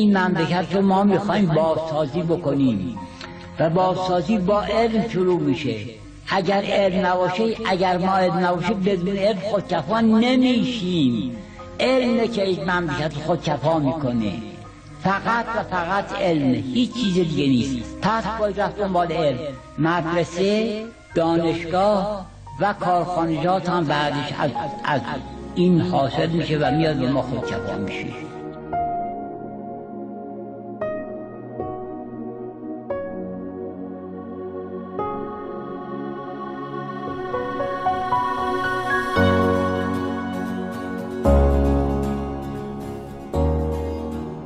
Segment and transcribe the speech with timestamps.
[0.00, 2.98] این مملکت رو ما می‌خوایم بازسازی بکنیم
[3.58, 5.76] و بازسازی با علم شروع میشه.
[6.28, 11.36] اگر علم نباشه اگر ما علم نباشه بدون علم خودکفا نمیشیم.
[11.80, 14.32] علم که این مملکت خودکفا می‌کنه.
[15.02, 18.00] فقط و فقط علم هیچ چیز دیگه نیست.
[18.02, 19.38] پس باید رفت دنبال علم.
[19.78, 20.82] مدرسه
[21.14, 22.26] دانشگاه
[22.60, 24.50] و کارخانجات هم بعدش از,
[24.84, 25.00] از
[25.54, 28.06] این حاصل میشه و میاد به ما خودکفا میشه.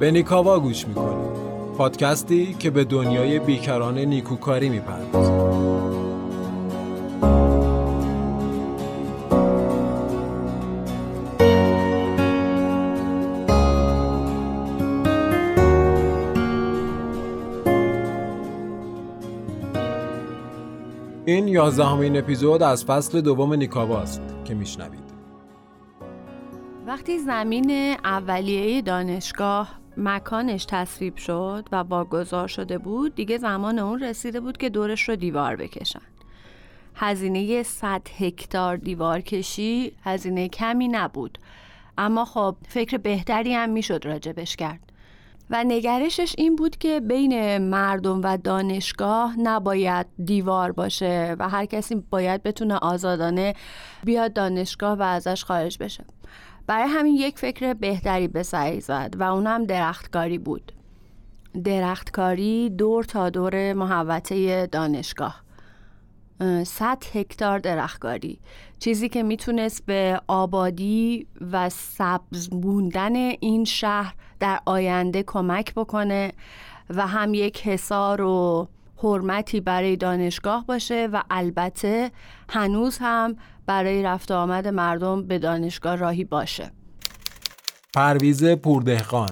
[0.04, 1.24] به نیکاوا گوش می‌کنی.
[1.78, 5.32] پادکستی که به دنیای بیکران نیکوکاری می‌پردازه.
[21.24, 25.04] این یازدهمین اپیزود از فصل دوم نیکاوا است که میشنوید.
[26.86, 34.40] وقتی زمین اولیه دانشگاه مکانش تصویب شد و واگذار شده بود دیگه زمان اون رسیده
[34.40, 36.00] بود که دورش رو دیوار بکشن.
[36.94, 41.38] هزینه 100 هکتار دیوار کشی هزینه کمی نبود.
[41.98, 44.80] اما خب فکر بهتری هم می‌شد راجبش کرد.
[45.50, 51.94] و نگرشش این بود که بین مردم و دانشگاه نباید دیوار باشه و هر کسی
[51.94, 53.54] باید بتونه آزادانه
[54.04, 56.04] بیاد دانشگاه و ازش خارج بشه.
[56.66, 60.72] برای همین یک فکر بهتری به سعی زد و اونم درختکاری بود.
[61.64, 65.44] درختکاری دور تا دور محوطه دانشگاه.
[66.64, 68.40] 100 هکتار درختکاری.
[68.78, 76.32] چیزی که می‌تونست به آبادی و سبز بوندن این شهر در آینده کمک بکنه
[76.90, 82.10] و هم یک حسار و حرمتی برای دانشگاه باشه و البته
[82.48, 83.36] هنوز هم
[83.66, 86.70] برای رفت آمد مردم به دانشگاه راهی باشه.
[87.94, 89.30] پرویز پوردهقان.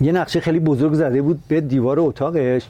[0.00, 2.62] یه نقشه خیلی بزرگ زده بود به دیوار اتاقش.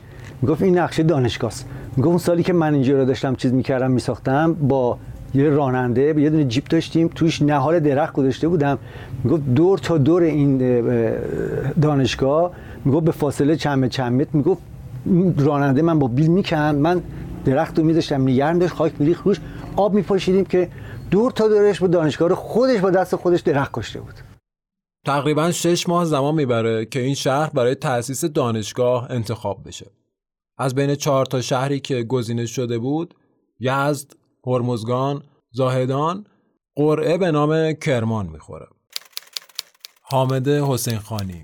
[0.43, 3.91] می‌گفت این نقشه دانشگاه است می‌گفت اون سالی که من اینجا رو داشتم چیز می‌کردم
[3.91, 4.99] میساختم با
[5.35, 8.79] یه راننده یه دونه جیپ داشتیم توش نهال درخت گذاشته بودم.
[9.25, 10.59] می‌گفت دور تا دور این
[11.83, 12.53] دانشگاه.
[12.85, 14.31] می‌گفت به فاصله چند چند متر.
[14.33, 14.63] می‌گفت
[15.39, 17.03] راننده من با بیل میکن من
[17.45, 19.41] درخت رو میذاشتم نگرم داشت خاک میریخ روش.
[19.77, 20.71] آب میپاشیدیم که
[21.11, 24.15] دور تا دورش به دانشگاه رو خودش با دست خودش درخت کشته بود.
[25.07, 29.91] تقریبا شش ماه زمان می‌بره که این شهر برای تأسیس دانشگاه انتخاب بشه.
[30.59, 33.15] از بین چهار تا شهری که گزینه شده بود
[33.61, 34.13] یزد،
[34.47, 36.27] هرمزگان، زاهدان
[36.77, 38.67] قرعه به نام کرمان می‌خوره.
[40.03, 41.43] حامد حسین خانی.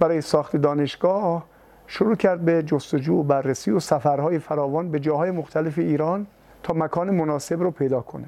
[0.00, 1.46] برای ساخت دانشگاه
[1.86, 6.26] شروع کرد به جستجو و بررسی و سفرهای فراوان به جاهای مختلف ایران
[6.66, 8.24] تا مکان مناسب رو پیدا کنه.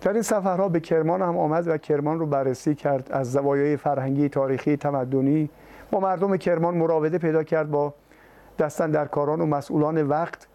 [0.00, 3.12] در این سفرها به کرمان هم آمد و کرمان رو بررسی کرد.
[3.12, 5.50] از زوایای فرهنگی تاریخی تمدنی
[5.90, 7.94] با مردم کرمان مراوده پیدا کرد با
[8.58, 10.46] دستن در کاران و مسئولان وقت.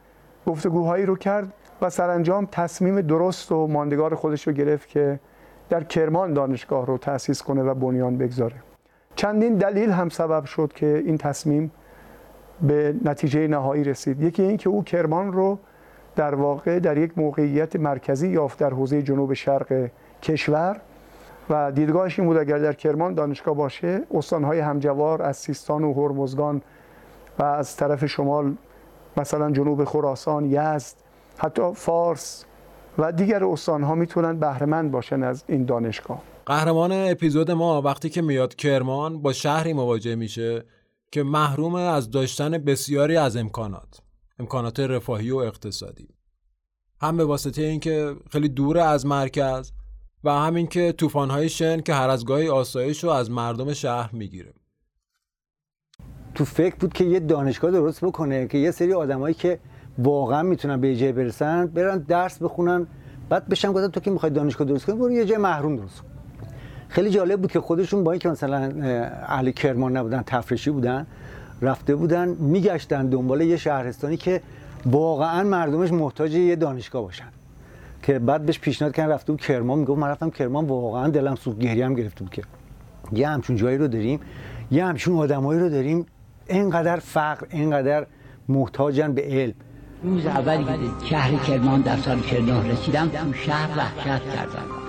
[0.46, 5.20] گفتگوهایی رو کرد و سرانجام تصمیم درست و ماندگار خودش رو گرفت که
[5.70, 8.56] در کرمان دانشگاه رو تأسیس کنه و بنیان بگذاره.
[9.16, 11.72] چندین دلیل هم سبب شد که این تصمیم
[12.62, 14.22] به نتیجه نهایی رسید.
[14.22, 15.60] یکی این که او کرمان رو
[16.18, 19.90] در واقع در یک موقعیت مرکزی یافت در حوزه جنوب شرق
[20.24, 20.82] کشور
[21.50, 26.62] و دیدگاهش این بود اگر در کرمان دانشگاه باشه استانهای همجوار از سیستان و هرمزگان
[27.40, 28.56] و از طرف شمال
[29.18, 30.96] مثلا جنوب خراسان یزد
[31.38, 32.46] حتی فارس
[32.98, 36.22] و دیگر استانها می‌تونن بهرهمند باشن از این دانشگاه.
[36.46, 40.64] قهرمان اپیزود ما وقتی که میاد کرمان با شهری مواجه میشه
[41.12, 44.07] که محروم از داشتن بسیاری از امکانات.
[44.40, 46.08] امکانات رفاهی و اقتصادی.
[47.02, 49.72] هم به واسطه اینکه خیلی دور از مرکز
[50.24, 54.54] و همین که طوفان‌های شن که هر از گاهی آسایش رو از مردم شهر می‌گیره.
[56.36, 59.60] تو فکر بود که یه دانشگاه درست بکنه که یه سری آدمایی که
[59.98, 62.88] واقعا می‌تونن به جای برسن برن درس بخونن
[63.30, 66.08] بعد بشن گفتن تو که می‌خوای دانشگاه درست کنی برو یه جای محروم درست کن.
[66.90, 68.58] خیلی جالب بود که خودشون با اینکه مثلا
[69.28, 71.08] اهل کرمان نبودن تفرشی بودن
[71.62, 74.42] رفته بودن میگشتن دنبال یه شهرستانی که
[74.86, 77.28] واقعا مردمش محتاج یه دانشگاه باشن.
[78.04, 81.60] که بعد بهش پیشنهاد کردن رفته بود کرمان می‌گفت من رفتم کرمان واقعا دلم سوخت
[81.60, 82.44] گریه گرفته بود که.
[83.14, 84.20] یه همچون جایی رو داریم
[84.72, 86.06] یه همچون آدمایی رو داریم
[86.48, 88.06] اینقدر فقر اینقدر
[88.50, 89.54] محتاجن به علم.
[90.04, 94.88] روز اولی که شهر کرمان در سال 49 رسیدم تو شهر وحشت کردم.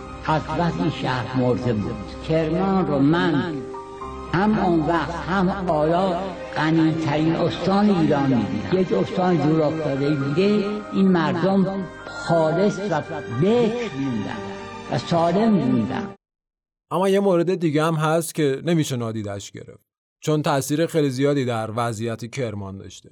[0.61, 1.95] از این شهر مرده بود.
[2.29, 3.53] کرمان رو من
[4.35, 6.21] هم آن وقت هم آیا
[6.57, 10.07] غنیترین استان ایران می‌دید یک استان جور افتاده
[10.93, 13.01] این مردم خالص و
[13.43, 14.39] بکر موندن
[14.93, 16.09] و سالم
[16.91, 19.89] اما یه مورد دیگه هم هست که نمیشه نادیدش گرفت.
[20.21, 23.11] چون تاثیر خیلی زیادی در وضعیت کرمان داشته.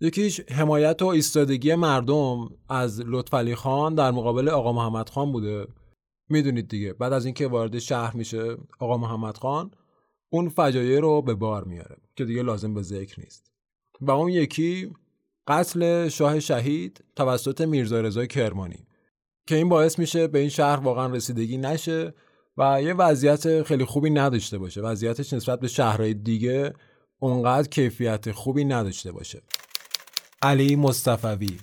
[0.00, 5.66] یکیش حمایت و ایستادگی مردم از لطفعلی خان در مقابل آقا محمد خان بوده.
[6.28, 6.92] می‌دونید دیگه.
[6.92, 9.70] بعد از اینکه وارد شهر میشه آقا محمد خان
[10.30, 13.50] اون فجایع رو به بار میاره که دیگه لازم به ذکر نیست.
[14.00, 14.92] و اون یکی
[15.48, 18.86] قتل شاه شهید توسط میرزا رضا کرمانی
[19.46, 22.14] که این باعث میشه به این شهر واقعا رسیدگی نشه
[22.58, 24.80] و یه وضعیت خیلی خوبی نداشته باشه.
[24.80, 26.72] وضعیتش نسبت به شهرهای دیگه
[27.18, 29.42] اونقدر کیفیت خوبی نداشته باشه.
[30.42, 31.58] علی مصطفوی.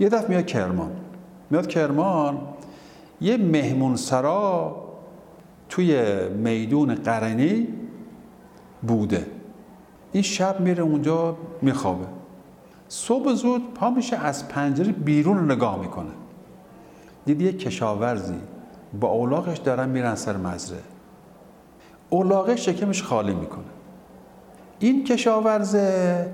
[0.00, 0.96] یه دفعه میاد کرمان.
[1.50, 2.56] میاد کرمان
[3.20, 4.85] یه مهمون سرا
[5.68, 7.68] توی میدون قرنی
[8.82, 9.26] بوده.
[10.12, 12.06] این شب میره اونجا میخوابه.
[12.88, 16.10] صبح زود پا میشه از پنجره بیرون رو نگاه می‌کنه.
[17.24, 18.38] دید یه کشاورزی
[19.00, 20.82] با اولاغش دارن میرن سر مزرعه.
[22.10, 23.64] اولاغه شکمش خالی می‌کنه.
[24.78, 26.26] این کشاورزه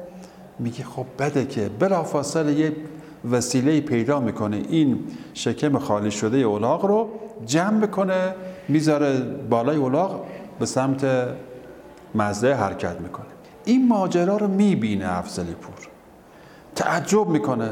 [0.58, 2.76] میگه خب بده که بلافاصله یه
[3.31, 4.99] وسیله پیدا می‌کنه این
[5.35, 7.08] شکم خالی شده اولاغ رو
[7.46, 8.35] جمع بکنه
[8.73, 9.21] می‌ذاره
[9.51, 10.21] بالای اولاغ
[10.59, 11.07] به سمت
[12.15, 13.27] مزرعه حرکت می‌کنه.
[13.65, 15.89] این ماجرا رو می‌بینه افزلی پور.
[16.75, 17.71] تعجب می‌کنه.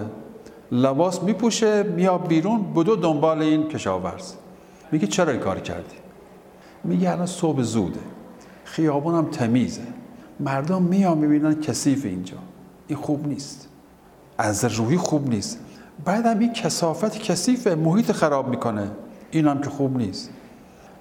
[0.72, 4.32] لباس میپوشه میاد بیرون بدو دنبال این کشاورز
[4.92, 5.96] میگه چرا این کار کردی؟
[6.84, 8.00] میگه الان صبح زوده.
[8.64, 9.82] خیابونم تمیزه.
[10.40, 12.36] مردم میان می‌بینن کثیف اینجا.
[12.88, 13.68] این خوب نیست.
[14.38, 15.58] از روحی خوب نیست.
[16.04, 18.90] بعدم این کسافت کثیف محیط خراب می‌کنه.
[19.30, 20.30] این هم که خوب نیست.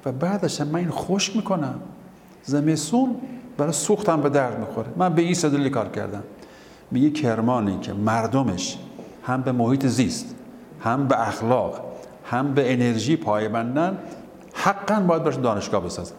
[0.06, 1.80] و بعدش من این خوش می‌کنم.
[2.44, 3.16] زمستون
[3.58, 4.88] برای سوختم به درد می‌خوره.
[4.96, 6.24] من به این صدلی کار کردم.
[6.92, 8.78] میگه کرمانی که مردمش
[9.24, 10.36] هم به محیط زیست
[10.84, 11.82] هم به اخلاق
[12.26, 13.98] هم به انرژی پایبندن
[14.54, 16.16] حقا باید برش دانشگاه بسازن.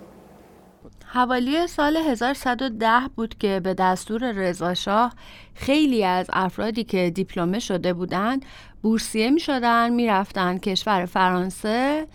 [1.12, 5.12] حوالی سال 1110 بود که به دستور رضاشاه
[5.54, 8.44] خیلی از افرادی که دیپلمه شده بودند
[8.82, 12.06] بورسیه می شدن می رفتن کشور فرانسه.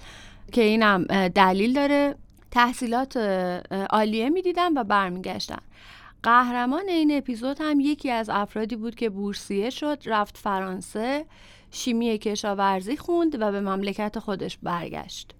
[0.55, 2.15] که اینم دلیل داره.
[2.51, 3.17] تحصیلات
[3.89, 5.59] عالیه می دیدن و برمیگشتن.
[6.23, 11.25] قهرمان این اپیزود هم یکی از افرادی بود که بورسیه شد رفت فرانسه
[11.71, 15.31] شیمی کشاورزی خوند و به مملکت خودش برگشت.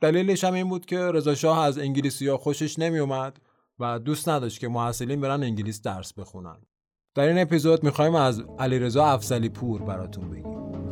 [0.00, 3.40] دلیلش هم این بود که رضا شاه از انگلیسی ها خوشش نمی اومد
[3.78, 6.56] و دوست نداشت که محصلین برن انگلیس درس بخونن.
[7.14, 10.89] در این اپیزود می‌خوایم از علیرضا افزلی پور براتون بگیم.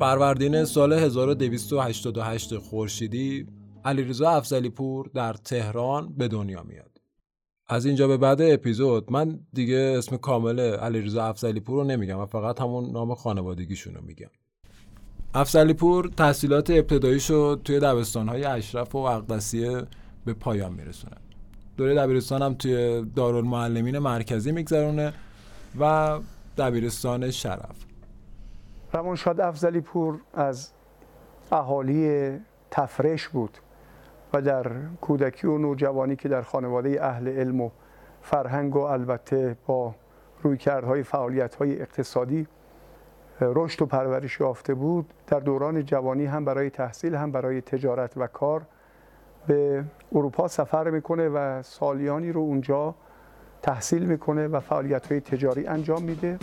[0.00, 3.46] فروردین سال 1288 خورشیدی
[3.84, 7.00] علیرضا افزلی پور در تهران به دنیا میاد.
[7.68, 12.26] از اینجا به بعد اپیزود من دیگه اسم کامل علیرضا افزلی پور رو نمیگم و
[12.26, 14.30] فقط همون نام خانوادگیشون رو میگم.
[15.34, 19.82] افزلی پور تحصیلات ابتداییشو توی دبستانهای اشرف و اقدسیه
[20.24, 21.16] به پایان میرسونه.
[21.76, 25.12] دوره دبیرستان هم توی دارالمعلمین مرکزی میگذرونه
[25.80, 26.18] و
[26.58, 27.89] دبیرستان شرف.
[28.92, 30.70] روانشاد افزلی پور از
[31.52, 32.30] اهالی
[32.70, 33.58] تفرش بود
[34.32, 34.66] و در
[35.00, 37.70] کودکی و نوجوانی که در خانواده اهل علم و
[38.22, 39.94] فرهنگ و البته با
[40.42, 42.46] رویکردهای فعالیت‌های اقتصادی
[43.40, 45.14] رشد و پرورش یافته بود.
[45.26, 48.62] در دوران جوانی هم برای تحصیل هم برای تجارت و کار
[49.46, 52.94] به اروپا سفر می‌کنه و سالیانی رو اونجا
[53.62, 56.38] تحصیل می‌کنه و فعالیت های تجاری انجام میده.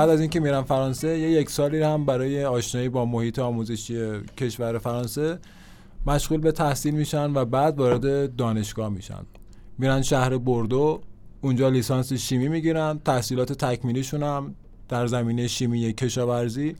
[0.00, 4.78] بعد از اینکه میرم فرانسه یه یک سالی هم برای آشنایی با محیط آموزشی کشور
[4.78, 5.38] فرانسه
[6.06, 9.26] مشغول به تحصیل میشن و بعد وارد دانشگاه میشن.
[9.78, 11.00] میرن شهر بردو
[11.40, 14.54] اونجا لیسانس شیمی می‌گیرن تحصیلات تکمیلیشون هم
[14.88, 16.76] در زمینه شیمی کشاورزی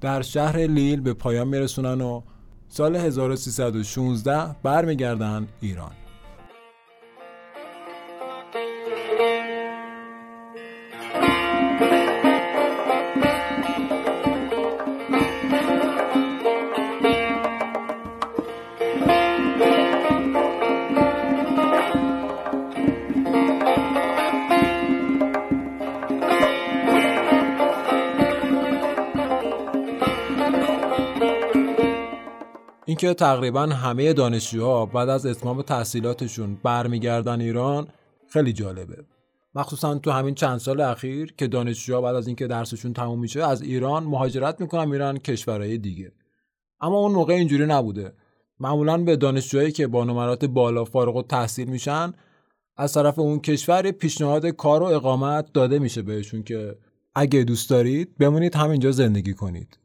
[0.00, 2.22] در شهر لیل به پایان میرسونن و
[2.68, 6.05] سال 1316 برمیگردن ایران.
[33.06, 37.88] اینکه تقریبا همه دانشجوها بعد از اتمام تحصیلاتشون برمیگردن ایران
[38.28, 39.04] خیلی جالبه.
[39.54, 43.62] مخصوصا تو همین چند سال اخیر که دانشجوها بعد از اینکه درسشون تموم میشه از
[43.62, 46.12] ایران مهاجرت می‌کنن میرن کشورهای دیگه.
[46.80, 48.12] اما اون موقع اینجوری نبوده.
[48.60, 52.12] معمولا به دانشجوهایی که با نمرات بالا فارغ و تحصیل میشن
[52.76, 56.76] از طرف اون کشور پیشنهاد کار و اقامت داده میشه بهشون که
[57.14, 59.78] اگه دوست دارید بمونید همینجا زندگی کنید.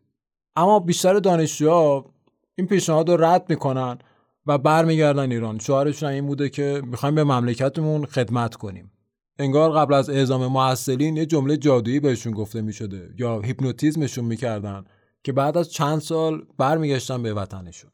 [0.55, 2.10] اما بیشتر دانشجوها
[2.57, 3.97] این پیشنهاد رو رد می‌کنن
[4.45, 5.59] و برمیگردن ایران.
[5.59, 8.91] شعارشون این بوده که می‌خوایم به مملکتمون خدمت کنیم.
[9.39, 14.83] انگار قبل از اعزام محصلین یه جمله جادویی بهشون گفته می‌شده یا هیپنوتیزمشون می‌کردن
[15.23, 17.91] که بعد از چند سال برمیگشتن به وطنشون.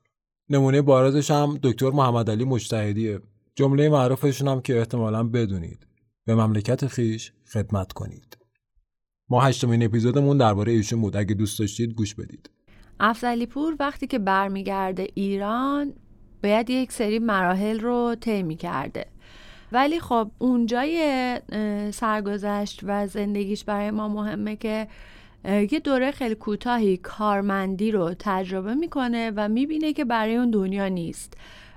[0.49, 3.19] نمونه بارزش هم دکتر محمد علی مجتهدیه.
[3.55, 5.87] جمله معروفشون هم که احتمالا بدونید.
[6.25, 8.37] به مملکت خیش خدمت کنید.
[9.29, 11.17] ما هشتمین اپیزودمون درباره ایشون بود.
[11.17, 12.49] اگه دوست داشتید گوش بدید.
[12.99, 15.93] افزلی پور وقتی که برمیگرده ایران
[16.43, 19.05] باید یک سری مراحل رو طی کرده
[19.71, 21.39] ولی خب اونجای
[21.93, 24.87] سرگذشت و زندگیش برای ما مهمه که
[25.45, 31.33] یه دوره خیلی کوتاهی کارمندی رو تجربه می‌کنه و می‌بینه که برای اون دنیا نیست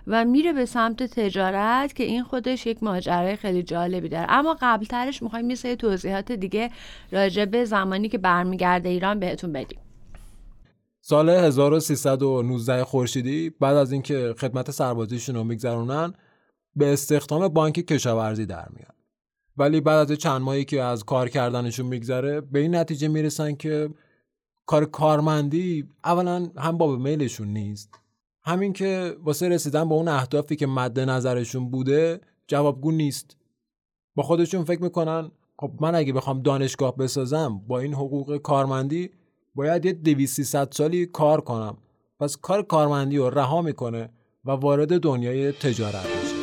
[0.06, 4.26] و میره به سمت تجارت که این خودش یک ماجرای خیلی جالبی داره.
[4.28, 6.70] اما قبلترش می‌خوایم یه سری توضیحات دیگه
[7.12, 9.78] راجع به زمانی که برمیگرده ایران بهتون بدیم.
[11.10, 16.14] سال 1319 خورشیدی بعد از اینکه خدمت سربازیشون رو میگذرونن
[16.76, 18.94] به استخدام بانک کشاورزی در میان
[19.56, 23.90] ولی بعد از چند ماهی که از کار کردنشون میگذره به این نتیجه می‌رسن که
[24.66, 27.94] کار کارمندی اولا هم باب میلشون نیست.
[28.42, 33.36] همین که واسه رسیدن به اون اهدافی که مد نظرشون بوده جوابگو نیست.
[34.14, 39.10] با خودشون فکر می‌کنن خب من اگه بخوام دانشگاه بسازم با این حقوق کارمندی
[39.54, 41.76] باید یه 200 سالی کار کنم.
[42.20, 44.10] پس کار کارمندی رو رها می‌کنه
[44.44, 46.34] و وارد دنیای تجارت میشه.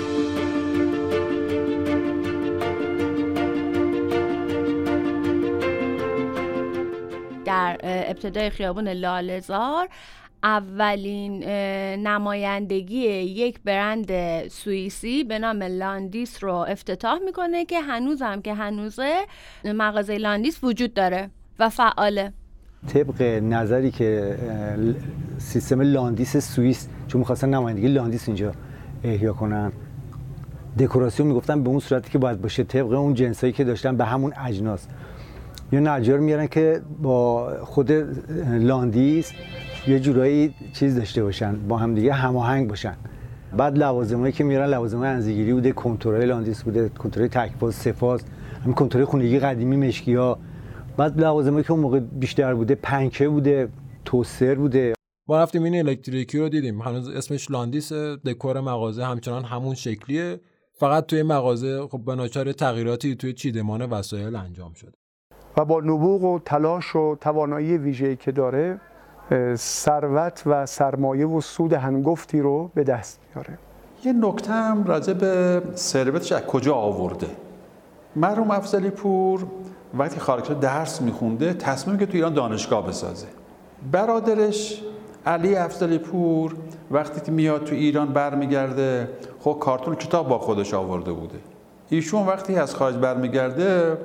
[7.45, 9.89] در ابتدای خیابون لالزار
[10.43, 11.43] اولین
[12.07, 14.11] نمایندگی یک برند
[14.47, 19.25] سوئیسی به نام لاندیس رو افتتاح می‌کنه که هنوزم که هنوزه
[19.65, 22.33] مغازه لاندیس وجود داره و فعاله.
[22.88, 24.36] طبق نظری که
[25.38, 28.51] سیستم لاندیس سوئیس چون می‌خواستن نمایندگی لاندیس اینجا
[29.03, 29.72] احیا کنن
[30.79, 34.34] دکوراسیون می‌گفتن به اون صورتی که باید باشه طبق اون جنسایی که داشتن به همون
[34.46, 34.88] اجناس.
[35.72, 37.91] یا نجار میارن که با خود
[38.51, 39.31] لاندیس
[39.88, 42.93] یه جورایی چیز داشته باشن با هم دیگه هماهنگ باشن.
[43.57, 48.22] بعد لوازمایی که میارن لوازم اندازه‌گیری بوده کنتور لاندیس بوده کنتور تکفاز سه‌فاز
[48.63, 50.39] همین کنتور خونگی قدیمی مشکی ها
[50.98, 53.70] بعد لوازمایی که اون موقع بیشتر بوده پنکه بوده
[54.06, 54.94] توستر بوده.
[55.27, 56.82] ما رفتیم این الکتریکی رو دیدیم.
[56.82, 60.39] هنوز اسمش لاندیس دکور مغازه همچنان همون شکلیه.
[60.74, 64.92] فقط توی مغازه خب به ناچار تغییراتی توی چیدمان وسایل انجام شده
[65.58, 68.80] و با نبوغ و تلاش و توانایی ویژه‌ای که داره
[69.56, 73.58] ثروت و سرمایه و سود هنگفتی رو به دست میاره.
[74.06, 77.27] یه نکته هم راجع به ثروتش از کجا آورده؟
[78.16, 79.46] مرحوم افضلی پور
[80.00, 83.27] وقتی خارج شد درس میخونده تصمیم که تو ایران دانشگاه بسازه.
[83.92, 84.82] برادرش
[85.25, 86.56] علی افضلی پور
[86.92, 91.39] وقتی که میاد تو ایران برمیگرده خب کارتون کتاب با خودش آورده بوده.
[91.89, 93.98] ایشون وقتی از خارج برمیگرده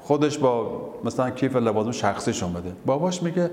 [0.00, 2.72] خودش با مثلا کیف لوازم شخصیش اومده.
[2.86, 3.50] باباش میگه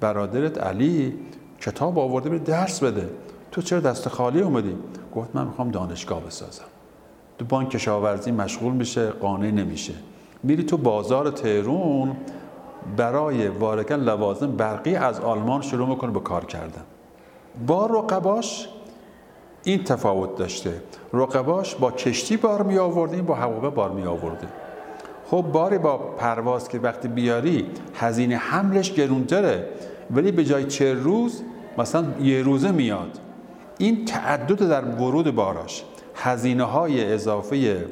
[0.00, 1.14] برادرت علی
[1.60, 3.08] کتاب آورده به درس بده.
[3.52, 4.76] تو چرا دست خالی اومدی؟
[5.14, 6.64] گفت من می‌خوام دانشگاه بسازم.
[7.38, 9.94] تو بانک کشاورزی مشغول میشه قانع نمیشه.
[10.42, 12.16] میری تو بازار تهرون
[12.96, 16.82] برای وارکن لوازم برقی از آلمان شروع می‌کنه به کار کردن.
[17.66, 18.68] با رقباش
[19.64, 20.82] این تفاوت داشته.
[21.12, 24.48] رقباش با کشتی بار می آورده با هواپیما بار می آورده
[25.30, 29.68] خب باری با پرواز که وقتی بیاری هزینه حملش گرونتره
[30.10, 31.42] ولی به جای چه روز
[31.78, 33.18] مثلا یه روزه میاد.
[33.78, 37.86] این تعدد در ورود باراش هزینه های اضافه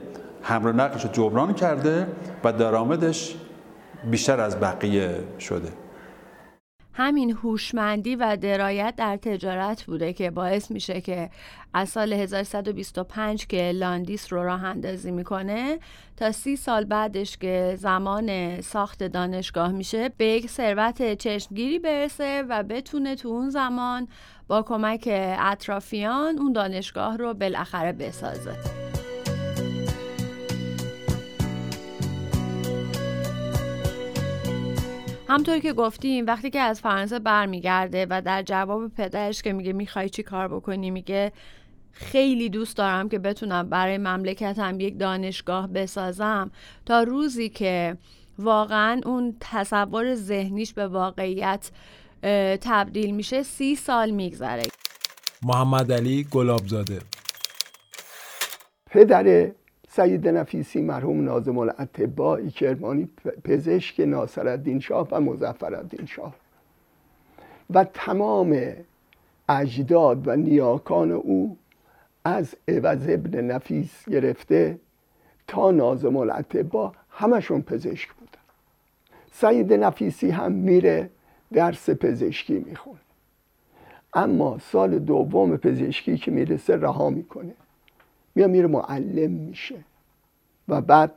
[0.45, 2.07] حمل و نقلش رو جبران کرده
[2.45, 3.35] و درآمدش
[4.11, 5.73] بیشتر از بقیه شده.
[6.97, 11.31] همین هوشمندی و درایت در تجارت بوده که باعث میشه که
[11.75, 15.79] از سال 1125 که لاندیس رو راه اندازی می‌کنه
[16.17, 22.63] تا سی سال بعدش که زمان ساخت دانشگاه میشه به یک ثروت چشمگیری برسه و
[22.63, 24.09] بتونه تو اون زمان
[24.49, 25.09] با کمک
[25.39, 28.55] اطرافیان اون دانشگاه رو بالاخره بسازه.
[35.29, 40.09] همطور که گفتیم وقتی که از فرانسه برمیگرده و در جواب پدرش که میگه می‌خوای
[40.09, 41.33] چی کار بکنی میگه
[41.93, 46.51] خیلی دوست دارم که بتونم برای مملکتم یک دانشگاه بسازم.
[46.87, 47.97] تا روزی که
[48.39, 51.71] واقعا اون تصور ذهنیش به واقعیت
[52.61, 54.63] تبدیل میشه سی سال میگذره.
[55.43, 56.99] محمد علی گلابزاده.
[58.91, 59.53] پدر
[59.97, 63.09] سید نفیسی مرحوم نازم الاطباء کرمانی
[63.45, 66.35] پزشک ناصرالدین شاه و مظفرالدین شاه.
[67.71, 68.57] و تمام
[69.49, 71.57] اجداد و نیاکان او
[72.25, 74.79] از عوض ابن نفیس گرفته
[75.47, 78.43] تا نازم الاطباء همشون پزشک بودن.
[79.33, 81.11] سید نفیسی هم میره
[81.53, 83.01] درس پزشکی می‌خونه.
[84.15, 87.55] اما سال دوم پزشکی که می‌رسه رها می‌کنه.
[88.35, 89.85] میاد میره معلم میشه.
[90.69, 91.13] و بعد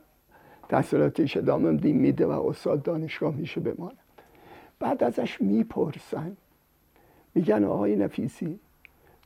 [0.68, 3.98] تحصیلاتش ادامه میده و استاد دانشگاه میشه بمانه
[4.78, 6.36] بعد ازش می‌پرسن.
[7.34, 8.58] میگن آقای نفیسی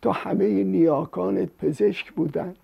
[0.03, 2.55] تو همه نیاکانت پزشک بودن.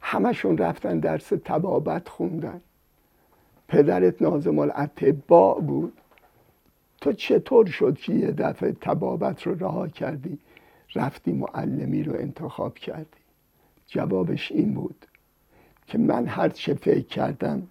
[0.00, 2.60] همشون رفتن درس تبابت خوندن.
[3.68, 5.92] پدرت نازم الاطباء بود.
[7.00, 10.38] تو چطور شد که یه دفعه تبابت رو رها کردی؟
[10.94, 13.23] رفتی معلمی رو انتخاب کردی.
[13.86, 15.06] جوابش این بود
[15.86, 17.62] که من هر چه فکر کردم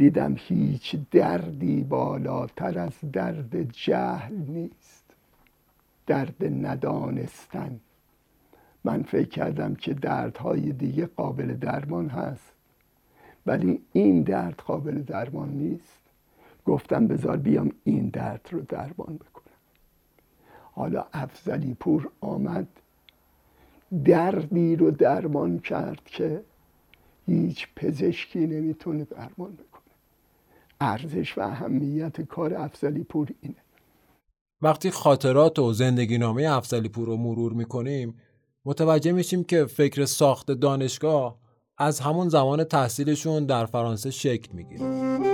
[0.00, 5.04] دیدم هیچ دردی بالاتر از درد جهل نیست.
[6.06, 7.80] درد ندانستن.
[8.84, 12.52] من فکر کردم که دردهای دیگه قابل درمان هست.
[13.46, 16.00] ولی این درد قابل درمان نیست.
[16.66, 19.56] گفتم بذار بیام این درد رو درمان بکنم.
[20.72, 22.68] حالا افزلی پور آمد.
[24.04, 26.44] دردی رو درمان کرد که
[27.26, 29.94] هیچ پزشکی نمی‌تونه درمان بکنه.
[30.80, 33.56] ارزش و اهمیت کار افزلی پور اینه.
[34.62, 38.14] وقتی خاطرات و زندگی نامه افزلی پور رو مرور می‌کنیم
[38.64, 41.38] متوجه میشیم که فکر ساخت دانشگاه
[41.78, 45.29] از همون زمان تحصیلشون در فرانسه شکل می‌گیره.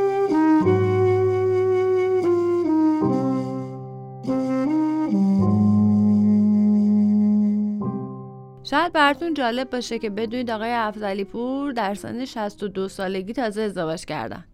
[8.71, 14.05] شاید براتون جالب باشه که بدونید آقای افزلی پور در سن 62 سالگی تازه ازدواج
[14.05, 14.45] کردن.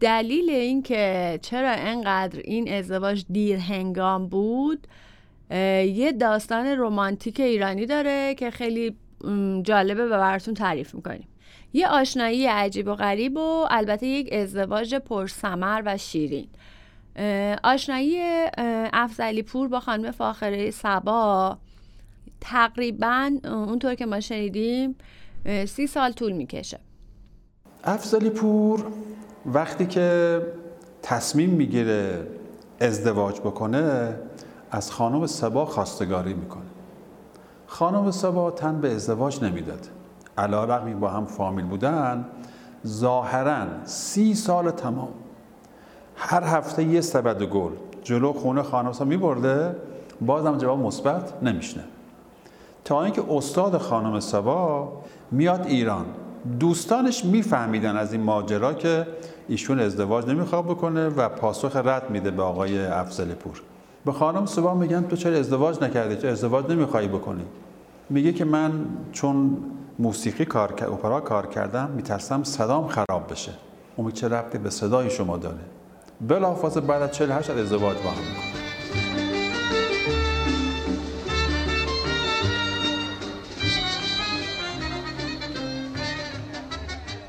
[0.00, 4.86] دلیل این که چرا انقدر این ازدواج دیر هنگام بود
[5.50, 8.96] یه داستان رمانتیک ایرانی داره که خیلی
[9.62, 11.28] جالبه و براتون تعریف می‌کنیم.
[11.72, 16.48] یه آشنایی عجیب و غریب و البته یک ازدواج پرسمر و شیرین.
[17.64, 18.20] آشنایی
[18.92, 21.58] افزلی پور با خانم فاخره سبا
[22.40, 24.94] تقریبا اونطور که ما شنیدیم
[25.66, 26.78] سی سال طول می‌کشه.
[27.84, 28.84] افزلی پور
[29.46, 30.40] وقتی که
[31.02, 32.26] تصمیم می‌گیره
[32.80, 34.14] ازدواج بکنه
[34.70, 36.62] از خانم سبا خواستگاری می‌کنه.
[37.66, 39.88] خانم سبا تن به ازدواج نمی‌داد.
[40.38, 42.24] علا رقمی با هم فامیل بودن
[42.86, 45.08] ظاهرا سی سال تمام.
[46.16, 47.72] هر هفته یه سبد گل
[48.02, 49.76] جلو خونه خانم سبا میبرده
[50.20, 51.84] بازم جواب مثبت نمیشنه.
[52.88, 54.92] تا اینکه استاد خانم سبا
[55.30, 56.06] میاد ایران.
[56.60, 59.06] دوستانش میفهمیدن از این ماجرا که
[59.48, 63.62] ایشون ازدواج نمی‌خواد بکنه و پاسخ رد میده به آقای افضل پور.
[64.04, 67.44] به خانم سبا میگن تو چرا ازدواج نکردی؟ چرا ازدواج نمی‌خوای بکنی؟
[68.10, 68.72] میگه که من
[69.12, 69.56] چون
[69.98, 73.52] موسیقی کار اپرا کار کردم میترسم صدام خراب بشه.
[73.96, 75.60] اون چه ربطی به صدای شما داره؟
[76.28, 78.57] بلافاصله بعد از 48 ازدواج با هم می‌کنه.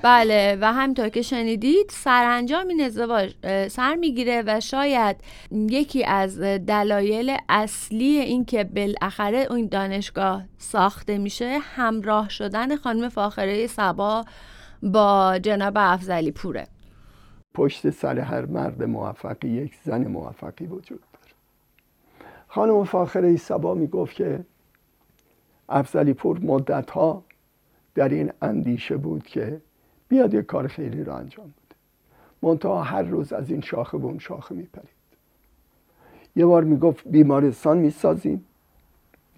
[0.02, 3.34] بله و همینطور که شنیدید سرانجام این ازدواج
[3.68, 5.16] سر می‌گیره و شاید
[5.52, 13.68] یکی از دلایل اصلی این که بالاخره این دانشگاه ساخته میشه همراه شدن خانم فاخره
[13.68, 14.26] سبا
[14.84, 16.68] با جناب افزلی پوره.
[17.54, 21.34] پشت سر هر مرد موفقی یک زن موفقی وجود داره.
[22.48, 24.46] خانم فاخره سبا می‌گفت که
[25.70, 27.24] افزلی پور مدت ها
[27.96, 29.62] در این اندیشه بود که
[30.10, 31.76] بیاد یه کار خیلی رو انجام بده.
[32.42, 34.90] منتها هر روز از این شاخه به اون شاخه میپرید.
[36.36, 38.46] یه بار می‌گفت بیمارستان می‌سازیم.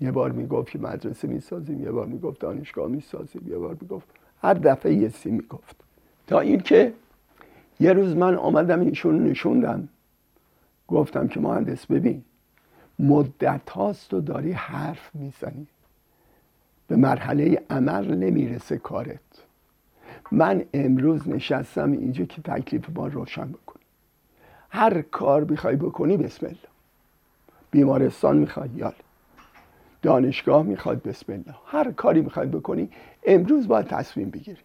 [0.01, 1.83] یه بار می‌گفت که مدرسه می‌سازیم.
[1.83, 3.47] یه بار می‌گفت دانشگاه می‌سازیم.
[3.47, 4.07] یه بار می‌گفت.
[4.41, 5.75] هر دفعه یه سی می‌گفت.
[6.27, 6.93] تا اینکه
[7.79, 9.87] یه روز من آمدم ایشون نشوندم.
[10.87, 12.23] گفتم که مهندس ببین
[12.99, 15.67] مدت هاست و داری حرف می‌زنی.
[16.87, 19.19] به مرحله عمل نمی‌رسه کارت.
[20.31, 23.81] من امروز نشستم اینجا که تکلیف ما روشن بکنم
[24.69, 26.57] هر کار می‌خوای بکنی بسم الله.
[27.71, 28.93] بیمارستان می‌خوای یال.
[30.01, 31.55] دانشگاه می‌خواد بسم الله.
[31.65, 32.89] هر کاری می‌خوای بکنی
[33.25, 34.57] امروز باید تصمیم بگیری.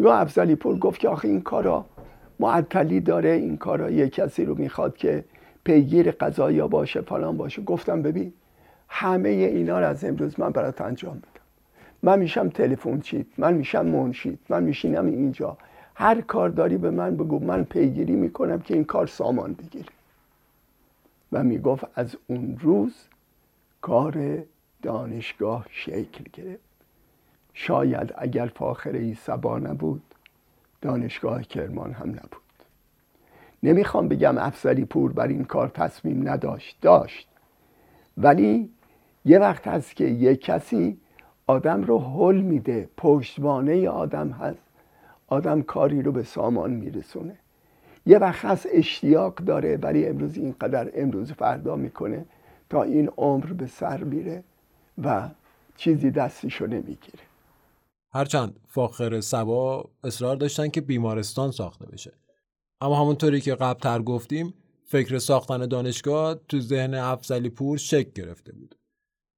[0.00, 1.84] یا افضلی پور گفت که آخه این کارا
[2.40, 5.24] معطلی داره این کارا یه کسی رو می‌خواد که
[5.64, 7.62] پیگیر قضایا باشه فلان باشه.
[7.62, 8.32] گفتم ببین
[8.88, 11.33] همه اینا رو از امروز من برات انجام بدم.
[12.04, 15.56] من میشم تلفن چیت من میشم منشید من میشینم اینجا.
[15.94, 19.92] هر کار داری به من بگو من پیگیری می‌کنم که این کار سامان بگیره.
[21.32, 22.94] و می‌گفت از اون روز
[23.80, 24.42] کار
[24.82, 26.60] دانشگاه شکل گرفت.
[27.54, 30.02] شاید اگر فاخره ای سبا نبود
[30.80, 32.42] دانشگاه کرمان هم نبود.
[33.62, 37.28] نمی‌خوام بگم افسری پور بر این کار تصمیم نداشت داشت.
[38.16, 38.70] ولی
[39.24, 40.98] یه وقت هست که یه کسی
[41.46, 44.62] آدم رو حل میده پشتوانه آدم هست.
[45.26, 47.38] آدم کاری رو به سامان میرسونه.
[48.06, 52.26] یه وقت هست اشتیاق داره ولی امروز اینقدر امروز فردا می‌کنه
[52.70, 54.44] تا این عمر به سر میره
[55.04, 55.28] و
[55.76, 57.24] چیزی دستشو نمی‌گیره.
[58.12, 62.12] هرچند فاخر سبا اصرار داشتن که بیمارستان ساخته بشه.
[62.80, 64.54] اما همونطوری که قبل تر گفتیم
[64.84, 68.74] فکر ساختن دانشگاه تو ذهن افزلی پور شک گرفته بود.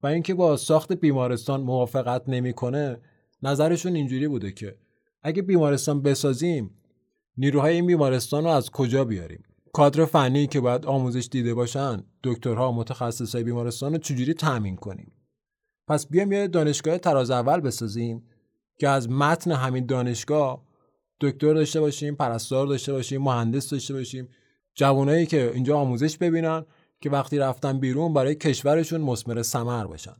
[0.02, 3.00] و اینکه با ساخت بیمارستان موافقت نمی‌کنه
[3.42, 4.76] نظرشون اینجوری بوده که
[5.22, 6.70] اگه بیمارستان بسازیم
[7.36, 12.72] نیروهای این بیمارستان رو از کجا بیاریم؟ کادر فنی که باید آموزش دیده باشن دکترها
[12.72, 15.12] متخصصای بیمارستان رو چجوری تامین کنیم؟
[15.88, 18.22] پس بیایم یه دانشگاه تراز اول بسازیم
[18.78, 20.62] که از متن همین دانشگاه
[21.20, 24.28] دکتر داشته باشیم پرستار داشته باشیم مهندس داشته باشیم
[24.74, 26.64] جوانایی که اینجا آموزش ببینن
[27.00, 30.16] که وقتی رفتن بیرون برای کشورشون مسمر ثمر بشن.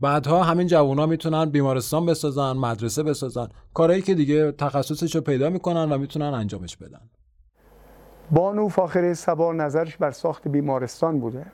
[0.00, 3.48] بعدها همین جوونا می‌تونن بیمارستان بسازن مدرسه بسازن.
[3.74, 7.00] کارهایی که دیگه تخصصش رو پیدا می‌کنن و می‌تونن انجامش بدن.
[8.30, 11.46] بانو فاخره سبا نظرش بر ساخت بیمارستان بوده.